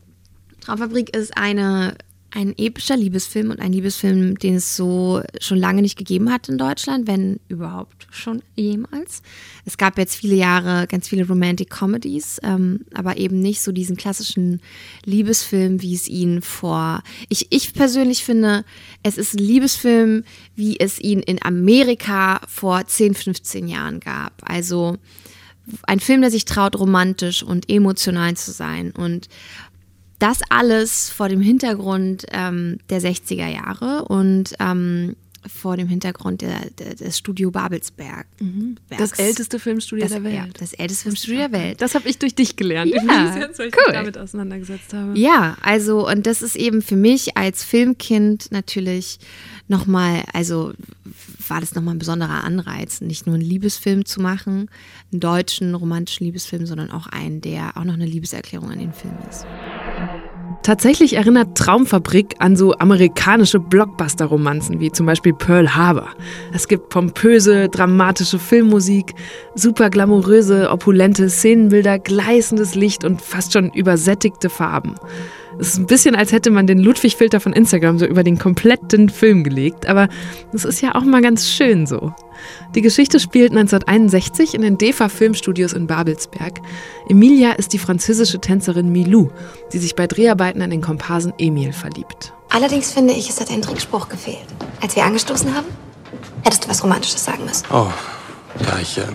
[0.61, 1.97] Traumfabrik ist eine,
[2.33, 6.59] ein epischer Liebesfilm und ein Liebesfilm, den es so schon lange nicht gegeben hat in
[6.59, 9.23] Deutschland, wenn überhaupt schon jemals.
[9.65, 13.97] Es gab jetzt viele Jahre ganz viele Romantic Comedies, ähm, aber eben nicht so diesen
[13.97, 14.61] klassischen
[15.05, 17.03] Liebesfilm, wie es ihn vor.
[17.29, 18.65] Ich, ich persönlich finde,
[19.03, 20.25] es ist ein Liebesfilm,
[20.55, 24.35] wie es ihn in Amerika vor 10, 15 Jahren gab.
[24.49, 24.97] Also
[25.85, 28.93] ein Film, der sich traut, romantisch und emotional zu sein.
[28.93, 29.29] Und
[30.21, 35.17] das alles vor dem Hintergrund ähm, der 60er Jahre und ähm,
[35.47, 38.27] vor dem Hintergrund der, der, des Studio Babelsberg.
[38.91, 39.19] Das Werks.
[39.19, 40.35] älteste Filmstudio das, der Welt.
[40.35, 41.81] Ja, das älteste Filmstudio der Welt.
[41.81, 42.93] Das habe ich durch dich gelernt.
[42.95, 43.83] Ja, übrigens, weil ich cool.
[43.87, 45.19] mich damit auseinandergesetzt habe.
[45.19, 49.19] Ja, also und das ist eben für mich als Filmkind natürlich
[49.69, 50.73] nochmal, also
[51.49, 54.69] war das nochmal ein besonderer Anreiz, nicht nur einen Liebesfilm zu machen,
[55.11, 59.15] einen deutschen romantischen Liebesfilm, sondern auch einen, der auch noch eine Liebeserklärung an den Film
[59.29, 59.47] ist.
[60.63, 66.11] Tatsächlich erinnert Traumfabrik an so amerikanische Blockbuster-Romanzen wie zum Beispiel Pearl Harbor.
[66.53, 69.15] Es gibt pompöse, dramatische Filmmusik,
[69.55, 74.97] super glamouröse, opulente Szenenbilder, gleißendes Licht und fast schon übersättigte Farben.
[75.59, 79.09] Es ist ein bisschen, als hätte man den Ludwig-Filter von Instagram so über den kompletten
[79.09, 80.09] Film gelegt, aber
[80.53, 82.15] es ist ja auch mal ganz schön so.
[82.77, 86.61] Die Geschichte spielt 1961 in den DEFA Filmstudios in Babelsberg.
[87.09, 89.31] Emilia ist die französische Tänzerin Milou,
[89.73, 92.33] die sich bei Dreharbeiten an den Komparsen Emil verliebt.
[92.49, 94.47] Allerdings finde ich, es hat ein Trinkspruch gefehlt.
[94.81, 95.67] Als wir angestoßen haben,
[96.45, 97.67] hättest du was Romantisches sagen müssen.
[97.73, 97.89] Oh,
[98.65, 99.15] ja, ich, ähm,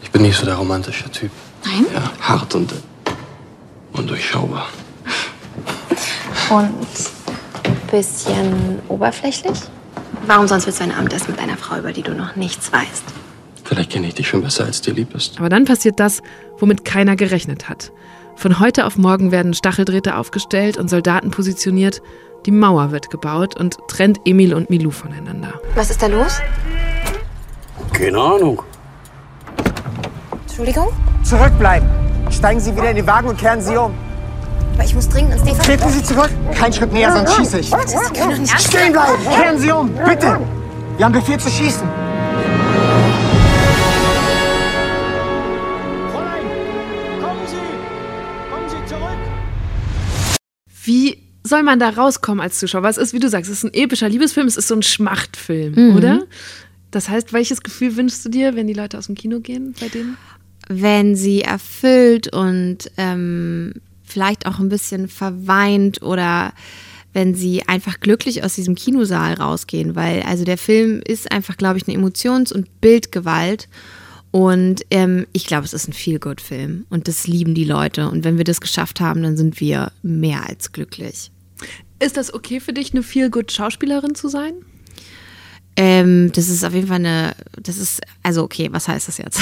[0.00, 1.30] ich bin nicht so der romantische Typ.
[1.66, 1.84] Nein?
[1.92, 2.76] Ja, hart und äh,
[3.92, 4.68] undurchschaubar.
[6.48, 6.86] Und
[7.90, 9.58] bisschen oberflächlich?
[10.26, 13.04] Warum sonst willst du ein Abendessen mit einer Frau, über die du noch nichts weißt?
[13.64, 15.38] Vielleicht kenne ich dich schon besser, als dir lieb ist.
[15.38, 16.22] Aber dann passiert das,
[16.58, 17.92] womit keiner gerechnet hat.
[18.36, 22.00] Von heute auf morgen werden Stacheldrähte aufgestellt und Soldaten positioniert.
[22.46, 25.60] Die Mauer wird gebaut und trennt Emil und Milou voneinander.
[25.74, 26.40] Was ist da los?
[27.92, 28.62] Keine Ahnung.
[30.46, 30.88] Entschuldigung?
[31.24, 31.88] Zurückbleiben.
[32.30, 33.92] Steigen Sie wieder in den Wagen und kehren Sie um.
[34.78, 35.58] Aber ich muss dringend ins DV.
[35.64, 36.30] Treten Sie zurück.
[36.54, 37.66] Kein Schritt näher, sonst schieße ich.
[37.66, 37.72] Sie
[38.14, 39.24] können doch nicht Stehen bleiben.
[39.24, 39.92] Kehren Sie um.
[39.92, 40.38] Bitte.
[40.96, 41.82] Wir haben Befehl zu schießen.
[46.12, 46.44] Fräulein,
[47.20, 47.56] kommen Sie!
[48.52, 49.18] Kommen Sie zurück!
[50.84, 52.84] Wie soll man da rauskommen als Zuschauer?
[52.84, 55.96] Was ist, wie du sagst, es ist ein epischer Liebesfilm, es ist so ein Schmachtfilm,
[55.96, 56.22] oder?
[56.92, 59.88] Das heißt, welches Gefühl wünschst du dir, wenn die Leute aus dem Kino gehen bei
[59.88, 60.16] denen?
[60.68, 63.72] wenn sie erfüllt und ähm,
[64.08, 66.52] vielleicht auch ein bisschen verweint oder
[67.12, 71.78] wenn sie einfach glücklich aus diesem Kinosaal rausgehen, weil also der Film ist einfach, glaube
[71.78, 73.68] ich, eine Emotions- und Bildgewalt
[74.30, 78.36] und ähm, ich glaube, es ist ein Feel-Good-Film und das lieben die Leute und wenn
[78.36, 81.30] wir das geschafft haben, dann sind wir mehr als glücklich.
[81.98, 84.52] Ist das okay für dich, eine Feel-Good-Schauspielerin zu sein?
[85.80, 89.40] Ähm, das ist auf jeden Fall eine, das ist, also okay, was heißt das jetzt?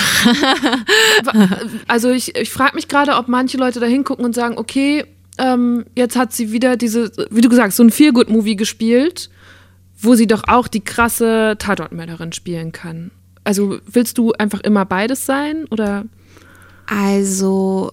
[1.89, 5.07] Also ich, ich frage mich gerade, ob manche Leute da hingucken und sagen, okay,
[5.39, 9.30] ähm, jetzt hat sie wieder diese, wie du gesagt hast, so ein Feel-Good-Movie gespielt,
[9.99, 13.12] wo sie doch auch die krasse Tatortmörderin spielen kann.
[13.45, 16.05] Also willst du einfach immer beides sein oder?
[16.84, 17.93] Also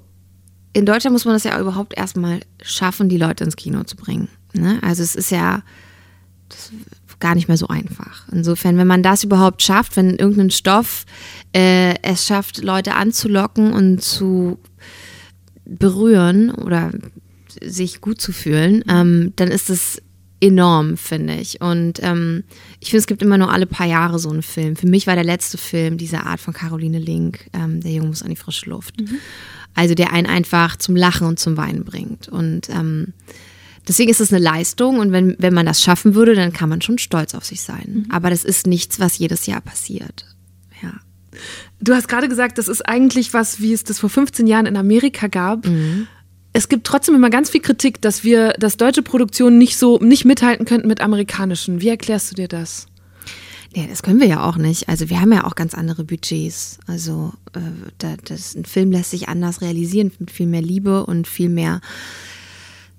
[0.74, 4.28] in Deutschland muss man das ja überhaupt erstmal schaffen, die Leute ins Kino zu bringen.
[4.52, 4.80] Ne?
[4.82, 5.62] Also es ist ja
[6.50, 6.72] das
[7.24, 8.28] gar nicht mehr so einfach.
[8.34, 11.06] Insofern, wenn man das überhaupt schafft, wenn irgendein Stoff
[11.56, 14.60] äh, es schafft, Leute anzulocken und zu
[15.66, 16.92] berühren oder
[17.62, 20.02] sich gut zu fühlen, ähm, dann ist es
[20.42, 21.62] enorm, finde ich.
[21.62, 22.44] Und ähm,
[22.82, 24.76] ich finde, es gibt immer nur alle paar Jahre so einen Film.
[24.76, 28.22] Für mich war der letzte Film dieser Art von Caroline Link, ähm, Der Junge muss
[28.22, 28.96] an die frische Luft.
[29.76, 32.28] Also der einen einfach zum Lachen und zum Weinen bringt.
[32.28, 33.14] Und ähm,
[33.88, 36.82] deswegen ist es eine Leistung und wenn, wenn man das schaffen würde, dann kann man
[36.82, 38.08] schon stolz auf sich sein.
[38.12, 40.26] Aber das ist nichts, was jedes Jahr passiert.
[40.82, 40.94] Ja.
[41.80, 44.78] Du hast gerade gesagt, das ist eigentlich was, wie es das vor 15 Jahren in
[44.78, 45.66] Amerika gab.
[46.54, 50.26] Es gibt trotzdem immer ganz viel Kritik, dass wir, dass deutsche Produktionen nicht so, nicht
[50.26, 51.82] mithalten könnten mit amerikanischen.
[51.82, 52.88] Wie erklärst du dir das?
[53.76, 54.88] Ja, das können wir ja auch nicht.
[54.88, 56.78] Also wir haben ja auch ganz andere Budgets.
[56.86, 57.60] Also äh,
[57.98, 61.82] da, das, ein Film lässt sich anders realisieren, mit viel mehr Liebe und viel mehr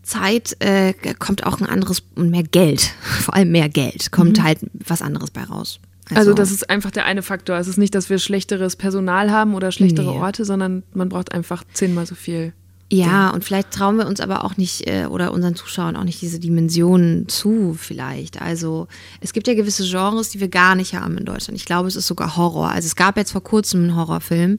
[0.05, 4.59] Zeit äh, kommt auch ein anderes und mehr Geld, vor allem mehr Geld, kommt halt
[4.73, 5.81] was anderes bei raus.
[6.15, 7.57] Also, das ist einfach der eine Faktor.
[7.57, 10.19] Es ist nicht, dass wir schlechteres Personal haben oder schlechtere Nee.
[10.19, 12.53] Orte, sondern man braucht einfach zehnmal so viel.
[12.93, 16.21] Ja, und vielleicht trauen wir uns aber auch nicht äh, oder unseren Zuschauern auch nicht
[16.21, 18.41] diese Dimensionen zu, vielleicht.
[18.41, 18.89] Also
[19.21, 21.59] es gibt ja gewisse Genres, die wir gar nicht haben in Deutschland.
[21.59, 22.69] Ich glaube, es ist sogar Horror.
[22.69, 24.59] Also es gab jetzt vor kurzem einen Horrorfilm,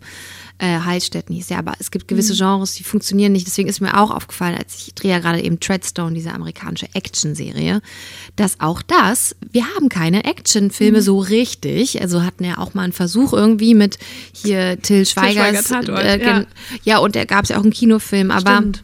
[0.58, 3.46] äh, Heilstätten hieß der, aber es gibt gewisse Genres, die funktionieren nicht.
[3.46, 7.82] Deswegen ist mir auch aufgefallen, als ich drehe ja gerade eben Treadstone, diese amerikanische Action-Serie,
[8.36, 12.02] dass auch das, wir haben keine Actionfilme so richtig.
[12.02, 13.98] Also hatten ja auch mal einen Versuch irgendwie mit
[14.32, 15.68] hier Till Schweigers.
[15.68, 16.46] Schweiger Tatort, äh, ja.
[16.84, 18.84] ja, und da gab es ja auch einen Kinofilm, aber Stimmt.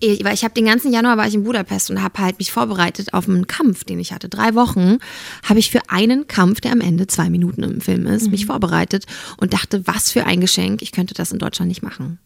[0.00, 2.52] Ich, weil ich habe den ganzen Januar war ich in Budapest und habe halt mich
[2.52, 4.28] vorbereitet auf einen Kampf, den ich hatte.
[4.28, 4.98] Drei Wochen
[5.42, 8.30] habe ich für einen Kampf, der am Ende zwei Minuten im Film ist, Mhm.
[8.32, 9.06] mich vorbereitet
[9.38, 10.82] und dachte, was für ein Geschenk.
[10.82, 12.18] Ich könnte das in Deutschland nicht machen.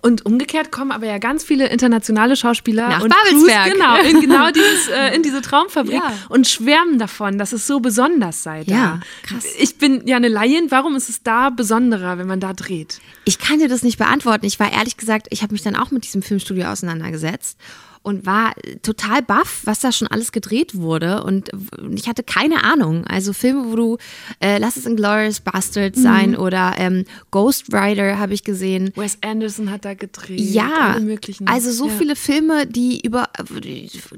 [0.00, 3.64] Und umgekehrt kommen aber ja ganz viele internationale Schauspieler Nach und Babelsberg.
[3.64, 6.12] Crews, genau, in genau dieses, äh, in diese Traumfabrik Ja.
[6.28, 8.64] und schwärmen davon, dass es so besonders sei.
[8.64, 8.72] Da.
[8.72, 9.44] Ja, krass.
[9.58, 10.70] Ich bin ja eine Laien.
[10.70, 13.00] Warum ist es da besonderer, wenn man da dreht?
[13.24, 14.46] Ich kann dir das nicht beantworten.
[14.46, 17.58] Ich war ehrlich gesagt, ich habe mich dann auch mit diesem Filmstudio auseinandergesetzt
[18.04, 18.52] und war
[18.82, 21.24] total baff, was da schon alles gedreht wurde.
[21.24, 21.50] Und
[21.94, 23.06] ich hatte keine Ahnung.
[23.06, 23.98] Also Filme, wo du,
[24.40, 28.92] äh, lass es Inglourious Bastards sein oder ähm, Ghost Rider habe ich gesehen.
[28.94, 30.38] Wes Anderson hat da gedreht.
[30.38, 30.98] Ja,
[31.46, 31.94] also so ja.
[31.96, 33.30] viele Filme, die über,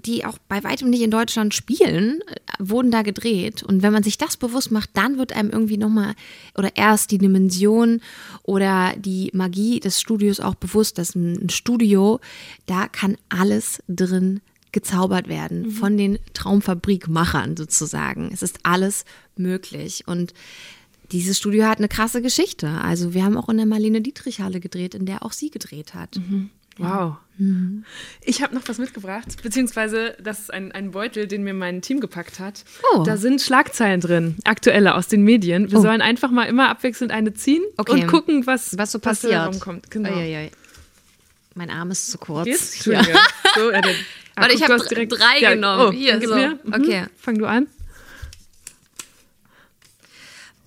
[0.05, 2.18] die auch bei weitem nicht in Deutschland spielen,
[2.59, 3.62] wurden da gedreht.
[3.62, 6.16] Und wenn man sich das bewusst macht, dann wird einem irgendwie nochmal
[6.57, 8.01] oder erst die Dimension
[8.43, 12.18] oder die Magie des Studios auch bewusst, dass ein Studio,
[12.66, 14.40] da kann alles drin
[14.72, 18.30] gezaubert werden von den Traumfabrikmachern sozusagen.
[18.32, 19.04] Es ist alles
[19.36, 20.34] möglich und
[21.12, 22.68] dieses Studio hat eine krasse Geschichte.
[22.68, 25.94] Also wir haben auch in der Marlene Dietrich Halle gedreht, in der auch sie gedreht
[25.94, 26.20] hat.
[26.78, 27.14] Wow.
[27.38, 27.84] Mhm.
[28.22, 32.00] Ich habe noch was mitgebracht, beziehungsweise das ist ein, ein Beutel, den mir mein Team
[32.00, 32.64] gepackt hat.
[32.94, 33.02] Oh.
[33.02, 35.70] Da sind Schlagzeilen drin, aktuelle aus den Medien.
[35.70, 38.02] Wir sollen einfach mal immer abwechselnd eine ziehen Okay.
[38.02, 39.46] und gucken, was, Was so passiert.
[39.48, 39.90] rumkommt.
[39.90, 40.10] Genau.
[40.10, 40.50] Uiuiui.
[41.57, 42.44] Mein Arm ist zu kurz.
[42.44, 42.84] Geht's?
[42.84, 43.02] Ja.
[43.02, 43.11] So,
[43.72, 45.86] ja, ah, Warte, ich guck, hab du hast dr- drei genommen.
[45.88, 46.36] Oh, Hier, so.
[46.36, 46.59] Mhm.
[46.72, 47.07] Okay.
[47.18, 47.66] Fang du an.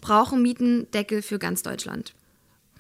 [0.02, 2.14] Brauchen Mietendeckel für ganz Deutschland.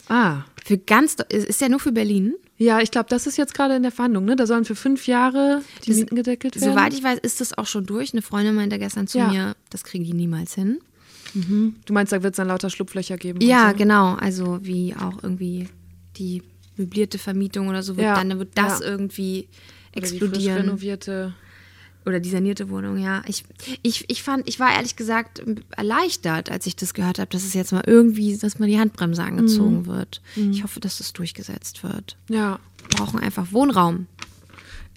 [0.07, 0.43] Ah.
[0.65, 2.33] Für ganz, ist ist ja nur für Berlin.
[2.57, 4.25] Ja, ich glaube, das ist jetzt gerade in der Verhandlung.
[4.25, 4.35] Ne?
[4.35, 6.73] Da sollen für fünf Jahre die Das- Mieten gedeckelt werden.
[6.73, 8.13] Soweit ich weiß, ist das auch schon durch.
[8.13, 9.27] Eine Freundin meinte gestern zu Ja.
[9.27, 10.79] mir, das kriegen die niemals hin.
[11.35, 13.39] du meinst, da wird es dann lauter Schlupflöcher geben?
[13.41, 13.77] Ja, so?
[13.77, 14.15] genau.
[14.15, 15.69] Also wie auch irgendwie
[16.17, 16.41] die
[16.79, 18.85] möblierte Vermietung oder so wird Ja, dann wird das ja.
[18.87, 19.47] irgendwie
[19.95, 20.57] Oder die explodieren.
[20.57, 21.33] renovierte.
[22.05, 23.21] Oder die sanierte Wohnung, ja.
[23.27, 23.43] Ich,
[23.83, 25.43] ich, ich fand, ich war ehrlich gesagt
[25.75, 29.21] erleichtert, als ich das gehört habe, dass es jetzt mal irgendwie, dass mal die Handbremse
[29.21, 30.21] angezogen wird.
[30.35, 32.17] Ich hoffe, dass das durchgesetzt wird.
[32.29, 32.57] Ja.
[32.89, 34.07] Wir brauchen einfach Wohnraum.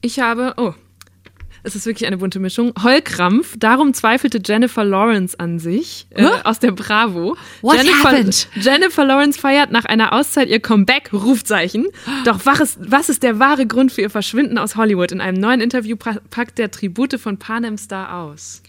[0.01, 0.75] Ich habe, oh,
[1.65, 2.73] es ist wirklich eine bunte Mischung.
[2.83, 7.37] Heulkrampf, darum zweifelte Jennifer Lawrence an sich, äh, aus der Bravo.
[7.61, 8.49] What Jennifer, happened?
[8.57, 11.87] Jennifer Lawrence feiert nach einer Auszeit ihr Comeback, Rufzeichen.
[12.25, 15.13] Doch was ist, was ist der wahre Grund für ihr Verschwinden aus Hollywood?
[15.13, 18.63] In einem neuen Interview packt der Tribute von Panem Star aus.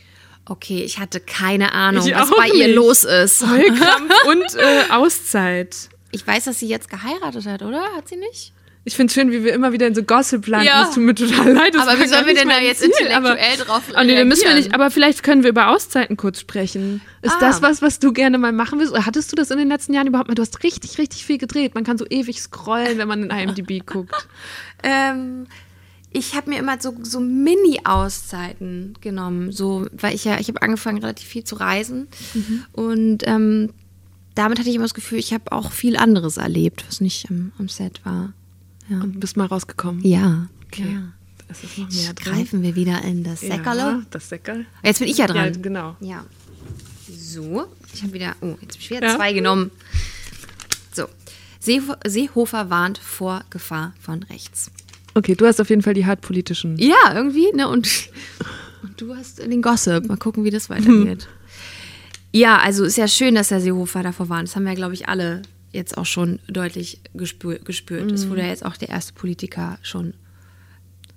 [0.45, 2.75] Okay, ich hatte keine Ahnung, Ich was bei ihr nicht.
[2.75, 3.45] los ist.
[3.49, 5.89] Heulkrampf und äh, Auszeit.
[6.11, 7.81] Ich weiß, dass sie jetzt geheiratet hat, oder?
[7.95, 8.52] Hat sie nicht?
[8.85, 10.67] Ich finde es schön, wie wir immer wieder in so Gossip landen.
[10.67, 10.83] Ja.
[10.83, 11.73] Das tut mir total leid.
[11.77, 14.41] Aber wie sollen wir denn da jetzt Ziel, intellektuell aber- drauf Oh, nee, da müssen
[14.41, 14.55] wir reagieren?
[14.57, 14.73] nicht.
[14.75, 16.99] Aber vielleicht können wir über Auszeiten kurz sprechen.
[17.21, 17.39] Ist Ah.
[17.39, 18.91] das was, was du gerne mal machen willst?
[18.91, 20.35] Oder hattest du das in den letzten Jahren überhaupt mal?
[20.35, 21.75] Du hast richtig, richtig viel gedreht.
[21.75, 24.27] Man kann so ewig scrollen, wenn man in IMDb guckt.
[24.83, 25.47] Ähm,
[26.11, 30.97] ich habe mir immer so, so Mini-Auszeiten genommen, so, weil ich ja, ich habe angefangen,
[30.99, 32.07] relativ viel zu reisen.
[32.73, 33.69] Und ähm,
[34.35, 37.51] damit hatte ich immer das Gefühl, ich habe auch viel anderes erlebt, was nicht am,
[37.57, 38.33] am Set war.
[38.89, 40.01] Und bist mal rausgekommen.
[40.05, 40.47] Ja.
[40.67, 40.85] Okay.
[40.93, 41.01] ja.
[41.49, 42.33] Es ist noch mehr drin.
[42.33, 43.79] Greifen wir wieder in das Säckerle.
[43.79, 44.65] Ja, das Säckerl.
[44.83, 45.61] Jetzt bin ich ja Ja, dran.
[45.61, 45.95] genau.
[45.99, 46.25] Ja.
[47.09, 49.15] So, ich habe wieder, oh, jetzt habe ich wieder Ja.
[49.15, 49.71] zwei genommen.
[50.93, 51.05] So,
[51.59, 54.71] Seeho Seehofer warnt vor Gefahr von rechts.
[55.13, 56.77] Okay, du hast auf jeden Fall die hartpolitischen.
[56.77, 57.67] Ja, irgendwie, ne?
[57.67, 58.09] Und,
[58.81, 60.07] und du hast den Gossip.
[60.07, 61.27] Mal gucken, wie das weitergeht.
[62.35, 64.47] Ja, also ist ja schön, dass der Seehofer davor warnt.
[64.47, 65.43] Das haben wir, glaube ich, alle
[65.73, 68.11] jetzt auch schon deutlich gespür gespürt.
[68.11, 70.13] Es wurde ja jetzt auch der erste Politiker schon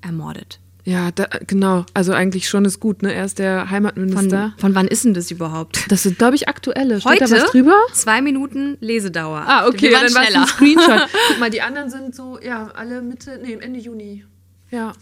[0.01, 1.85] ermordet Ja, da, genau.
[1.95, 3.13] Also eigentlich schon ist gut, ne?
[3.13, 4.55] Er ist der Von, Heimatminister.
[4.59, 5.91] von wann ist denn das überhaupt?
[5.91, 7.01] das sind, glaube ich, aktuelle.
[7.01, 7.25] Steht Heute?
[7.25, 7.77] da was drüber?
[7.93, 9.45] Zwei Minuten Lesedauer.
[9.47, 11.09] Ah, okay, dann war es ein Screenshot.
[11.29, 14.25] Guck mal, die anderen sind so, ja, alle Mitte, nee, Ende Juni.
[14.71, 14.93] Ja.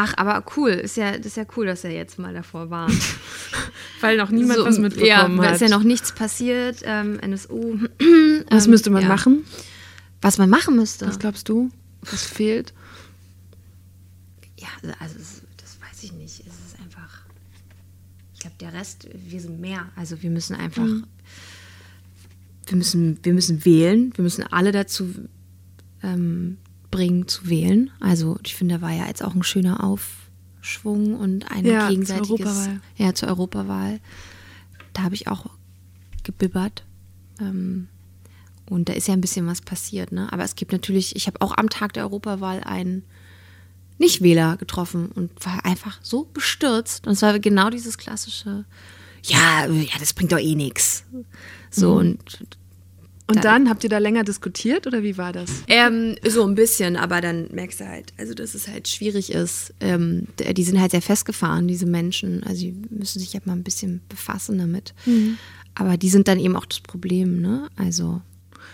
[0.00, 0.70] Ach, aber cool.
[0.70, 2.88] Ist ja, das ist ja cool, dass er jetzt mal davor war.
[4.00, 5.54] Weil noch niemand So, was mitbekommen ja, hat.
[5.56, 6.82] ist ja noch nichts passiert.
[6.84, 7.78] Ähm, NSU.
[8.48, 9.08] was ähm, müsste man ja.
[9.08, 9.44] machen?
[10.20, 11.08] Was man machen müsste.
[11.08, 11.70] Was glaubst du?
[12.02, 12.74] Was fehlt?
[14.56, 14.68] Ja,
[15.00, 16.46] also es, das weiß ich nicht.
[16.46, 17.22] Es ist einfach.
[18.34, 19.90] Ich glaube, der Rest, wir sind mehr.
[19.96, 20.86] Also wir müssen einfach.
[22.66, 24.12] Wir, müssen, wir müssen wählen.
[24.14, 25.12] Wir müssen alle dazu
[26.04, 26.58] ähm,
[26.90, 27.90] bringen, zu wählen.
[28.00, 31.88] Also ich finde, da war ja jetzt auch ein schöner Aufschwung und ein Ja, zur
[31.90, 32.30] gegenseitiges.
[32.30, 32.80] Europawahl.
[32.96, 34.00] Ja, zur Europawahl.
[34.92, 35.46] Da habe ich auch
[36.24, 36.84] gebibbert.
[37.40, 37.88] Ähm,
[38.68, 40.30] und da ist ja ein bisschen was passiert, ne?
[40.32, 43.04] Aber es gibt natürlich, ich habe auch am Tag der Europawahl einen
[43.98, 47.06] Nichtwähler getroffen und war einfach so bestürzt.
[47.06, 48.64] Und es war genau dieses klassische,
[49.24, 51.04] ja, ja, das bringt doch eh nichts.
[51.70, 52.46] So und
[53.28, 55.50] Und dann habt ihr da länger diskutiert oder wie war das?
[55.68, 59.74] ähm, so ein bisschen, aber dann merkst du halt, also dass es halt schwierig ist.
[59.80, 62.42] Ähm, die sind halt sehr festgefahren, diese Menschen.
[62.44, 64.94] Also die müssen sich ja mal ein bisschen befassen damit.
[65.74, 67.68] Aber die sind dann eben auch das Problem, ne?
[67.76, 68.20] Also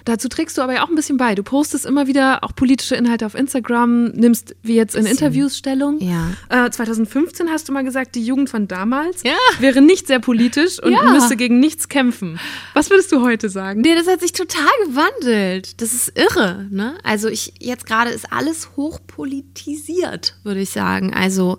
[0.04, 1.34] Dazu trägst du aber ja auch ein bisschen bei.
[1.34, 5.98] Du postest immer wieder auch politische Inhalte auf Instagram, nimmst wie jetzt in Interviews Stellung.
[6.00, 6.30] Ja.
[6.66, 9.32] Äh, 2015 hast du mal gesagt, die Jugend von damals Ja.
[9.60, 11.02] wäre nicht sehr politisch und Ja.
[11.10, 12.38] müsste gegen nichts kämpfen.
[12.74, 13.80] Was würdest du heute sagen?
[13.80, 15.80] Nee, das hat sich total gewandelt.
[15.80, 16.96] Das ist irre, ne?
[17.02, 21.12] Also ich jetzt gerade ist alles hochpolitisiert, würde ich sagen.
[21.14, 21.58] Also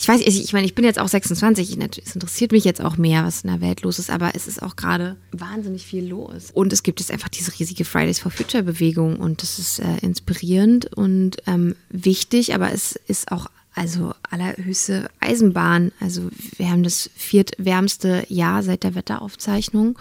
[0.00, 1.76] ich weiß, ich, meine, ich bin jetzt auch 26.
[1.76, 4.46] nat- Es interessiert mich jetzt auch mehr, was in der Welt los ist, aber es
[4.46, 6.50] ist auch gerade wahnsinnig viel los.
[6.54, 9.98] Und es gibt jetzt einfach diese riesige Fridays for Future Bewegung und das ist äh,
[10.00, 15.92] inspirierend und ähm, wichtig, aber es ist auch also allerhöchste Eisenbahn.
[16.00, 19.98] Also wir haben das viertwärmste Jahr seit der Wetteraufzeichnung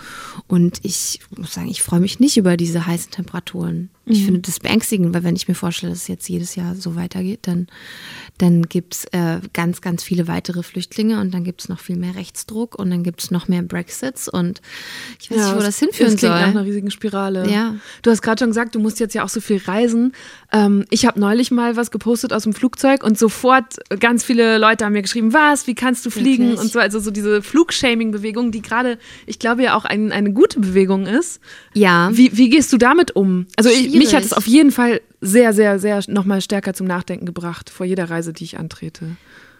[0.48, 3.90] und ich muss sagen, ich freue mich nicht über diese heißen Temperaturen.
[4.12, 6.96] Ich finde das beängstigend, weil wenn ich mir vorstelle, dass es jetzt jedes Jahr so
[6.96, 7.68] weitergeht, dann,
[8.38, 11.96] dann gibt es äh, ganz, ganz viele weitere Flüchtlinge und dann gibt es noch viel
[11.96, 14.62] mehr Rechtsdruck und dann gibt es noch mehr Brexits und
[15.20, 16.64] ich weiß nicht, wo das hinführen das klingt nach einer soll.
[16.64, 17.50] riesigen Spirale.
[17.50, 17.76] Ja.
[18.02, 20.14] Du hast gerade schon gesagt, du musst jetzt ja auch so viel reisen.
[20.52, 24.86] Ähm, ich habe neulich mal was gepostet aus dem Flugzeug und sofort ganz viele Leute
[24.86, 26.60] haben mir geschrieben, was, wie kannst du fliegen Wirklich?
[26.62, 26.80] und so.
[26.80, 31.40] Also so diese Flugshaming-Bewegung, die gerade, ich glaube ja auch ein, eine gute Bewegung ist.
[31.74, 32.10] Ja.
[32.12, 33.46] Wie, wie gehst du damit um?
[33.56, 37.26] Also ich, mich hat es auf jeden Fall sehr, sehr, sehr nochmal stärker zum Nachdenken
[37.26, 39.16] gebracht vor jeder Reise, die ich antrete.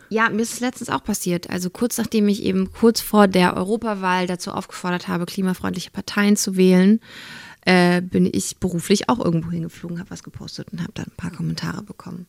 [0.10, 1.50] Ja, mir ist es letztens auch passiert.
[1.52, 6.58] Also kurz nachdem ich eben kurz vor der Europawahl dazu aufgefordert habe, klimafreundliche Parteien zu
[6.58, 7.00] wählen,
[7.70, 11.30] äh, bin ich beruflich auch irgendwo hingeflogen, habe was gepostet und habe dann ein paar
[11.30, 12.26] Kommentare bekommen.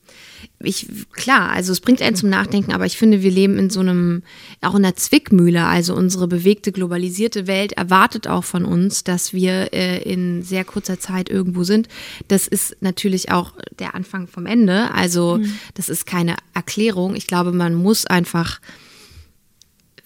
[0.59, 3.81] Ich, klar, also es bringt einen zum Nachdenken, aber ich finde, wir leben in so
[3.81, 4.23] einem,
[4.61, 5.65] auch in einer Zwickmühle.
[5.65, 11.01] Also unsere bewegte, globalisierte Welt erwartet auch von uns, dass wir äh, in sehr kurzer
[11.01, 11.89] Zeit irgendwo sind.
[12.29, 14.93] Das ist natürlich auch der Anfang vom Ende.
[14.93, 15.41] Also
[15.73, 17.15] das ist keine Erklärung.
[17.17, 18.61] Ich glaube, man muss einfach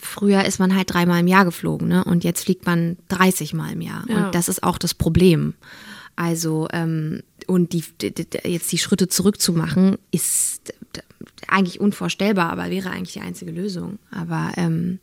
[0.04, 2.04] früher ist man halt dreimal im Jahr geflogen, ne?
[2.04, 4.04] Und jetzt fliegt man 30 Mal im Jahr.
[4.08, 4.26] Ja.
[4.26, 5.54] Und das ist auch das Problem.
[6.16, 10.74] Also, ähm, und die, die, jetzt die Schritte zurückzumachen, ist
[11.48, 13.98] eigentlich unvorstellbar, aber wäre eigentlich die einzige Lösung.
[14.10, 15.00] Aber ähm,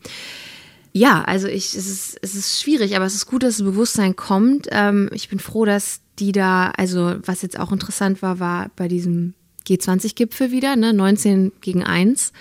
[0.94, 4.16] ja, also ich, es ist, es ist schwierig, aber es ist gut, dass das Bewusstsein
[4.16, 4.68] kommt.
[4.72, 8.88] Ähm, ich bin froh, dass die da, also was jetzt auch interessant war, war bei
[8.88, 9.34] diesem
[9.68, 12.34] G20-Gipfel wieder, ne, 19 gegen 1.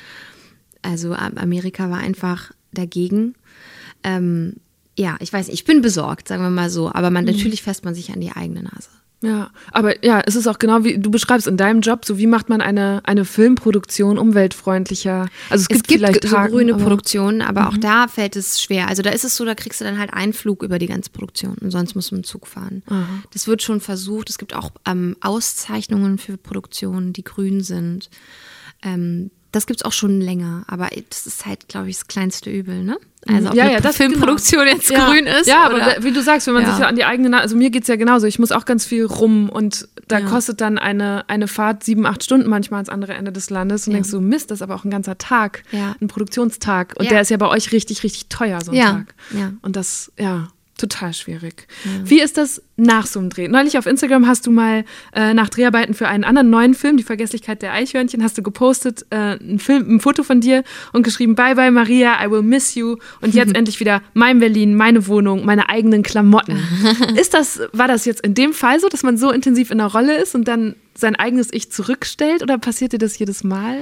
[0.83, 3.35] Also Am- Amerika war einfach dagegen.
[4.05, 4.55] Ähm,
[4.99, 7.85] ja, ich weiß, nicht, ich bin besorgt, sagen wir mal so, aber man natürlich fässt
[7.85, 8.89] man sich an die eigene Nase.
[9.22, 12.26] Ja, aber ja, es ist auch genau wie du beschreibst in deinem Job, so wie
[12.26, 15.28] macht man eine, eine Filmproduktion umweltfreundlicher?
[15.51, 18.35] Also es gibt, Es gibt vielleicht so Haken, grüne aber- Produktionen, aber auch da fällt
[18.37, 18.89] es schwer.
[18.89, 21.11] Also da ist es so, da kriegst du dann halt einen Flug über die ganze
[21.11, 22.83] Produktion und sonst musst du mit dem Zug fahren.
[23.35, 24.31] Das wird schon versucht.
[24.31, 28.09] Es gibt auch ähm, Auszeichnungen für Produktionen, die grün sind.
[28.83, 32.51] Ähm, das gibt es auch schon länger, aber das ist halt, glaube ich, das kleinste
[32.51, 32.99] Übel, ne?
[33.29, 34.75] Also ob ja, eine ja, das Filmproduktion genau.
[34.77, 35.07] jetzt ja.
[35.11, 35.47] grün ist.
[35.47, 35.95] Ja, aber oder?
[35.97, 36.75] da- wie du sagst, wenn man Ja.
[36.77, 38.27] sich an die eigene, also mir geht's ja genauso.
[38.27, 42.25] Ich muss auch ganz viel rum und da kostet dann eine, eine Fahrt sieben, acht
[42.25, 44.85] Stunden manchmal ans andere Ende des Landes und denkst so, Mist, das ist aber auch
[44.85, 45.95] ein ganzer Tag, Ja.
[46.01, 49.15] ein Produktionstag und der ist ja bei euch richtig, richtig teuer, so ein Ja, Tag.
[49.37, 49.53] ja.
[49.63, 50.49] Und das, ja,
[50.81, 51.66] total schwierig.
[52.05, 53.49] Wie ist das nach so einem Dreh?
[53.49, 57.03] Neulich auf Instagram hast du mal äh, nach Dreharbeiten für einen anderen neuen Film, Die
[57.03, 61.35] Vergesslichkeit der Eichhörnchen, hast du gepostet, äh, ein, Film, ein Foto von dir und geschrieben,
[61.35, 62.97] bye bye Maria, I will miss you.
[63.20, 66.59] Und jetzt endlich wieder mein Berlin, meine Wohnung, meine eigenen Klamotten.
[67.16, 69.89] ist das, war das jetzt in dem Fall so, dass man so intensiv in der
[69.89, 73.76] Rolle ist und dann sein eigenes Ich zurückstellt oder passiert dir das jedes Mal?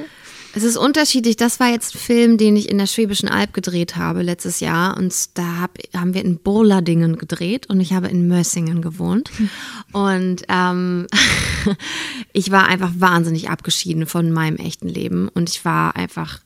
[0.58, 1.36] Es ist unterschiedlich.
[1.36, 4.96] Das war jetzt ein Film, den ich in der Schwäbischen Alb gedreht habe letztes Jahr.
[4.96, 9.30] Und da hab, haben wir in Burladingen gedreht und ich habe in Mössingen gewohnt.
[9.92, 11.06] Und ähm,
[12.32, 15.28] ich war einfach wahnsinnig abgeschieden von meinem echten Leben.
[15.28, 16.40] Und ich war einfach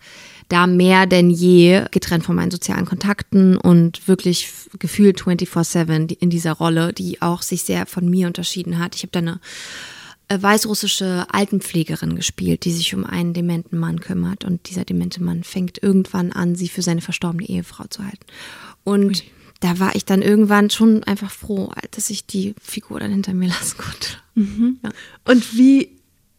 [0.51, 6.53] da mehr denn je getrennt von meinen sozialen Kontakten und wirklich gefühlt 24-7 in dieser
[6.53, 8.95] Rolle, die auch sich sehr von mir unterschieden hat.
[8.95, 9.41] Ich habe da eine
[10.41, 14.45] weißrussische Altenpflegerin gespielt, die sich um einen dementen Mann kümmert.
[14.45, 18.25] Und dieser demente Mann fängt irgendwann an, sie für seine verstorbene Ehefrau zu halten.
[18.85, 19.23] Und Ui.
[19.61, 23.49] da war ich dann irgendwann schon einfach froh, dass ich die Figur dann hinter mir
[23.49, 24.09] lassen konnte.
[24.35, 24.79] Mhm.
[24.83, 24.91] Ja.
[25.25, 25.91] Und wie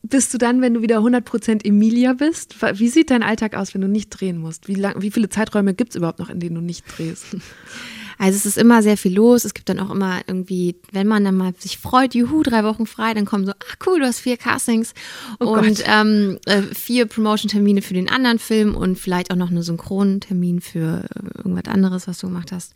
[0.03, 2.55] bist du dann, wenn du wieder 100% Emilia bist?
[2.61, 4.67] Wie sieht dein Alltag aus, wenn du nicht drehen musst?
[4.67, 7.25] Wie, lang, wie viele Zeiträume gibt es überhaupt noch, in denen du nicht drehst?
[8.17, 9.45] Also es ist immer sehr viel los.
[9.45, 12.85] Es gibt dann auch immer irgendwie, wenn man dann mal sich freut, juhu, drei Wochen
[12.85, 14.93] frei, dann kommen so, ach cool, du hast vier Castings
[15.39, 19.63] oh und ähm, äh, vier Promotion-Termine für den anderen Film und vielleicht auch noch einen
[19.63, 21.05] Synchrontermin für
[21.37, 22.73] irgendwas anderes, was du gemacht hast.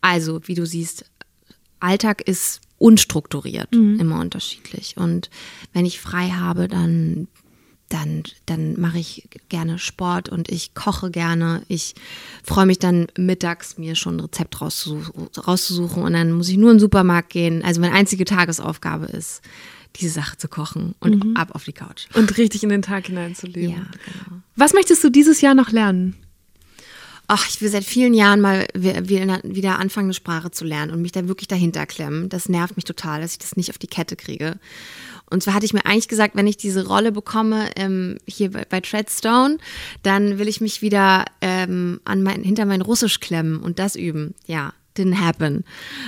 [0.00, 1.04] Also, wie du siehst,
[1.80, 4.00] Alltag ist unstrukturiert, mhm.
[4.00, 4.96] immer unterschiedlich.
[4.96, 5.30] Und
[5.72, 7.28] wenn ich frei habe, dann,
[7.90, 11.62] dann, dann mache ich gerne Sport und ich koche gerne.
[11.68, 11.94] Ich
[12.42, 16.70] freue mich dann mittags, mir schon ein Rezept rauszusuchen, rauszusuchen und dann muss ich nur
[16.70, 17.62] in den Supermarkt gehen.
[17.62, 19.42] Also meine einzige Tagesaufgabe ist,
[19.96, 21.36] diese Sache zu kochen und mhm.
[21.36, 22.06] ab auf die Couch.
[22.14, 23.70] Und richtig in den Tag hineinzuleben.
[23.70, 24.40] Ja, genau.
[24.54, 26.16] Was möchtest du dieses Jahr noch lernen?
[27.32, 31.12] ach, ich will seit vielen Jahren mal wieder anfangen, eine Sprache zu lernen und mich
[31.12, 32.28] da wirklich dahinter klemmen.
[32.28, 34.58] Das nervt mich total, dass ich das nicht auf die Kette kriege.
[35.30, 38.64] Und zwar hatte ich mir eigentlich gesagt, wenn ich diese Rolle bekomme ähm, hier bei,
[38.68, 39.58] bei Treadstone,
[40.02, 44.34] dann will ich mich wieder ähm, an mein, hinter mein Russisch klemmen und das üben.
[44.46, 45.64] Ja, didn't happen.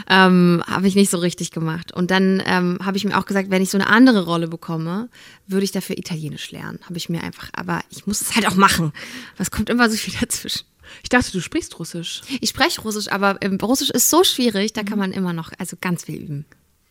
[0.08, 1.92] Ähm, habe ich nicht so richtig gemacht.
[1.92, 5.08] Und dann ähm, habe ich mir auch gesagt, wenn ich so eine andere Rolle bekomme,
[5.46, 6.80] würde ich dafür Italienisch lernen.
[6.84, 8.92] Habe ich mir einfach, aber ich muss es halt auch machen.
[9.36, 10.64] Was kommt immer so viel dazwischen.
[11.02, 12.22] Ich dachte, du sprichst Russisch.
[12.40, 15.76] Ich spreche Russisch, aber ähm, Russisch ist so schwierig, da kann man immer noch also
[15.80, 16.44] ganz viel üben.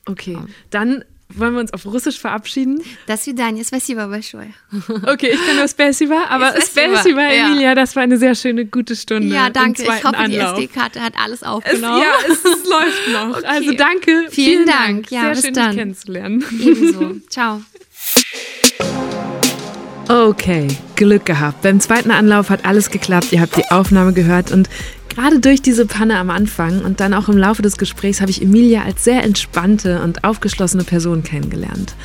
[0.06, 0.38] Okay,
[0.72, 2.83] dann wollen wir uns auf Russisch verabschieden?
[3.07, 4.55] Das свидания, спасибо большое.
[5.07, 7.75] Okay, ich kann nur спасибо, aber спасибо, Emilia, ja.
[7.75, 9.35] das war eine sehr schöne, gute Stunde.
[9.35, 9.83] Ja, danke.
[9.83, 10.57] Ich hoffe, Anlauf.
[10.57, 12.03] die SD-Karte hat alles aufgenommen.
[12.03, 13.39] Es, ja, es, es läuft noch.
[13.39, 13.47] Okay.
[13.47, 14.27] Also danke.
[14.31, 15.11] Vielen, vielen Dank.
[15.11, 15.11] Dank.
[15.11, 15.71] Ja, sehr bis schön, dann.
[15.71, 16.45] dich kennenzulernen.
[16.61, 17.17] Ebenso.
[17.29, 17.61] Ciao.
[20.09, 21.63] Okay, Glück gehabt.
[21.63, 23.33] Beim zweiten Anlauf hat alles geklappt.
[23.33, 24.69] Ihr habt die Aufnahme gehört und
[25.14, 28.42] gerade durch diese Panne am Anfang und dann auch im Laufe des Gesprächs habe ich
[28.42, 31.96] Emilia als sehr entspannte und aufgeschlossene Person kennengelernt.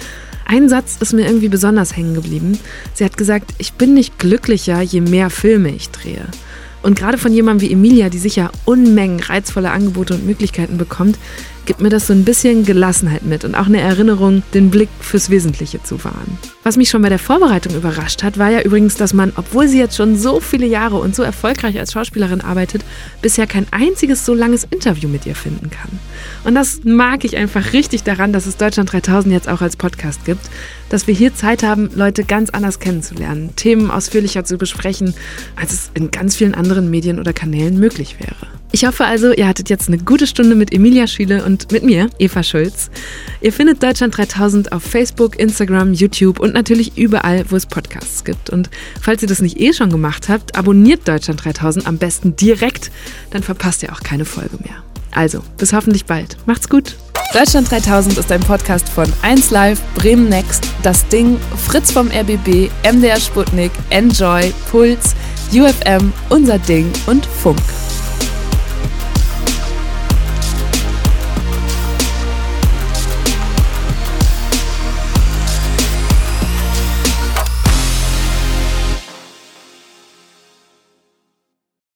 [0.44, 2.58] Ein Satz ist mir irgendwie besonders hängen geblieben.
[2.94, 6.26] Sie hat gesagt, ich bin nicht glücklicher, je mehr Filme ich drehe.
[6.82, 11.18] Und gerade von jemandem wie Emilia, die sicher Unmengen reizvoller Angebote und Möglichkeiten bekommt,
[11.66, 15.30] gibt mir das so ein bisschen Gelassenheit mit und auch eine Erinnerung, den Blick fürs
[15.30, 16.38] Wesentliche zu wahren.
[16.62, 19.78] Was mich schon bei der Vorbereitung überrascht hat, war ja übrigens, dass man, obwohl sie
[19.78, 22.82] jetzt schon so viele Jahre und so erfolgreich als Schauspielerin arbeitet,
[23.20, 25.90] bisher kein einziges so langes Interview mit ihr finden kann.
[26.44, 30.24] Und das mag ich einfach richtig daran, dass es Deutschland 3000 jetzt auch als Podcast
[30.24, 30.48] gibt,
[30.88, 35.14] dass wir hier Zeit haben, Leute ganz anders kennenzulernen, Themen ausführlicher zu besprechen,
[35.56, 38.46] als es in ganz vielen anderen Medien oder Kanälen möglich wäre.
[38.72, 42.10] Ich hoffe also, ihr hattet jetzt eine gute Stunde mit Emilia Schiele und mit mir,
[42.18, 42.90] Eva Schulz.
[43.40, 48.50] Ihr findet Deutschland 3000 auf Facebook, Instagram, YouTube und natürlich überall, wo es Podcasts gibt.
[48.50, 48.68] Und
[49.00, 52.90] falls ihr das nicht eh schon gemacht habt, abonniert Deutschland 3000 am besten direkt,
[53.30, 54.82] dann verpasst ihr auch keine Folge mehr.
[55.12, 56.36] Also, bis hoffentlich bald.
[56.46, 56.96] Macht's gut.
[57.32, 63.20] Deutschland 3000 ist ein Podcast von 1Live, Bremen Next, Das Ding, Fritz vom RBB, MDR
[63.20, 65.14] Sputnik, Enjoy, Puls,
[65.52, 67.60] UFM, Unser Ding und Funk.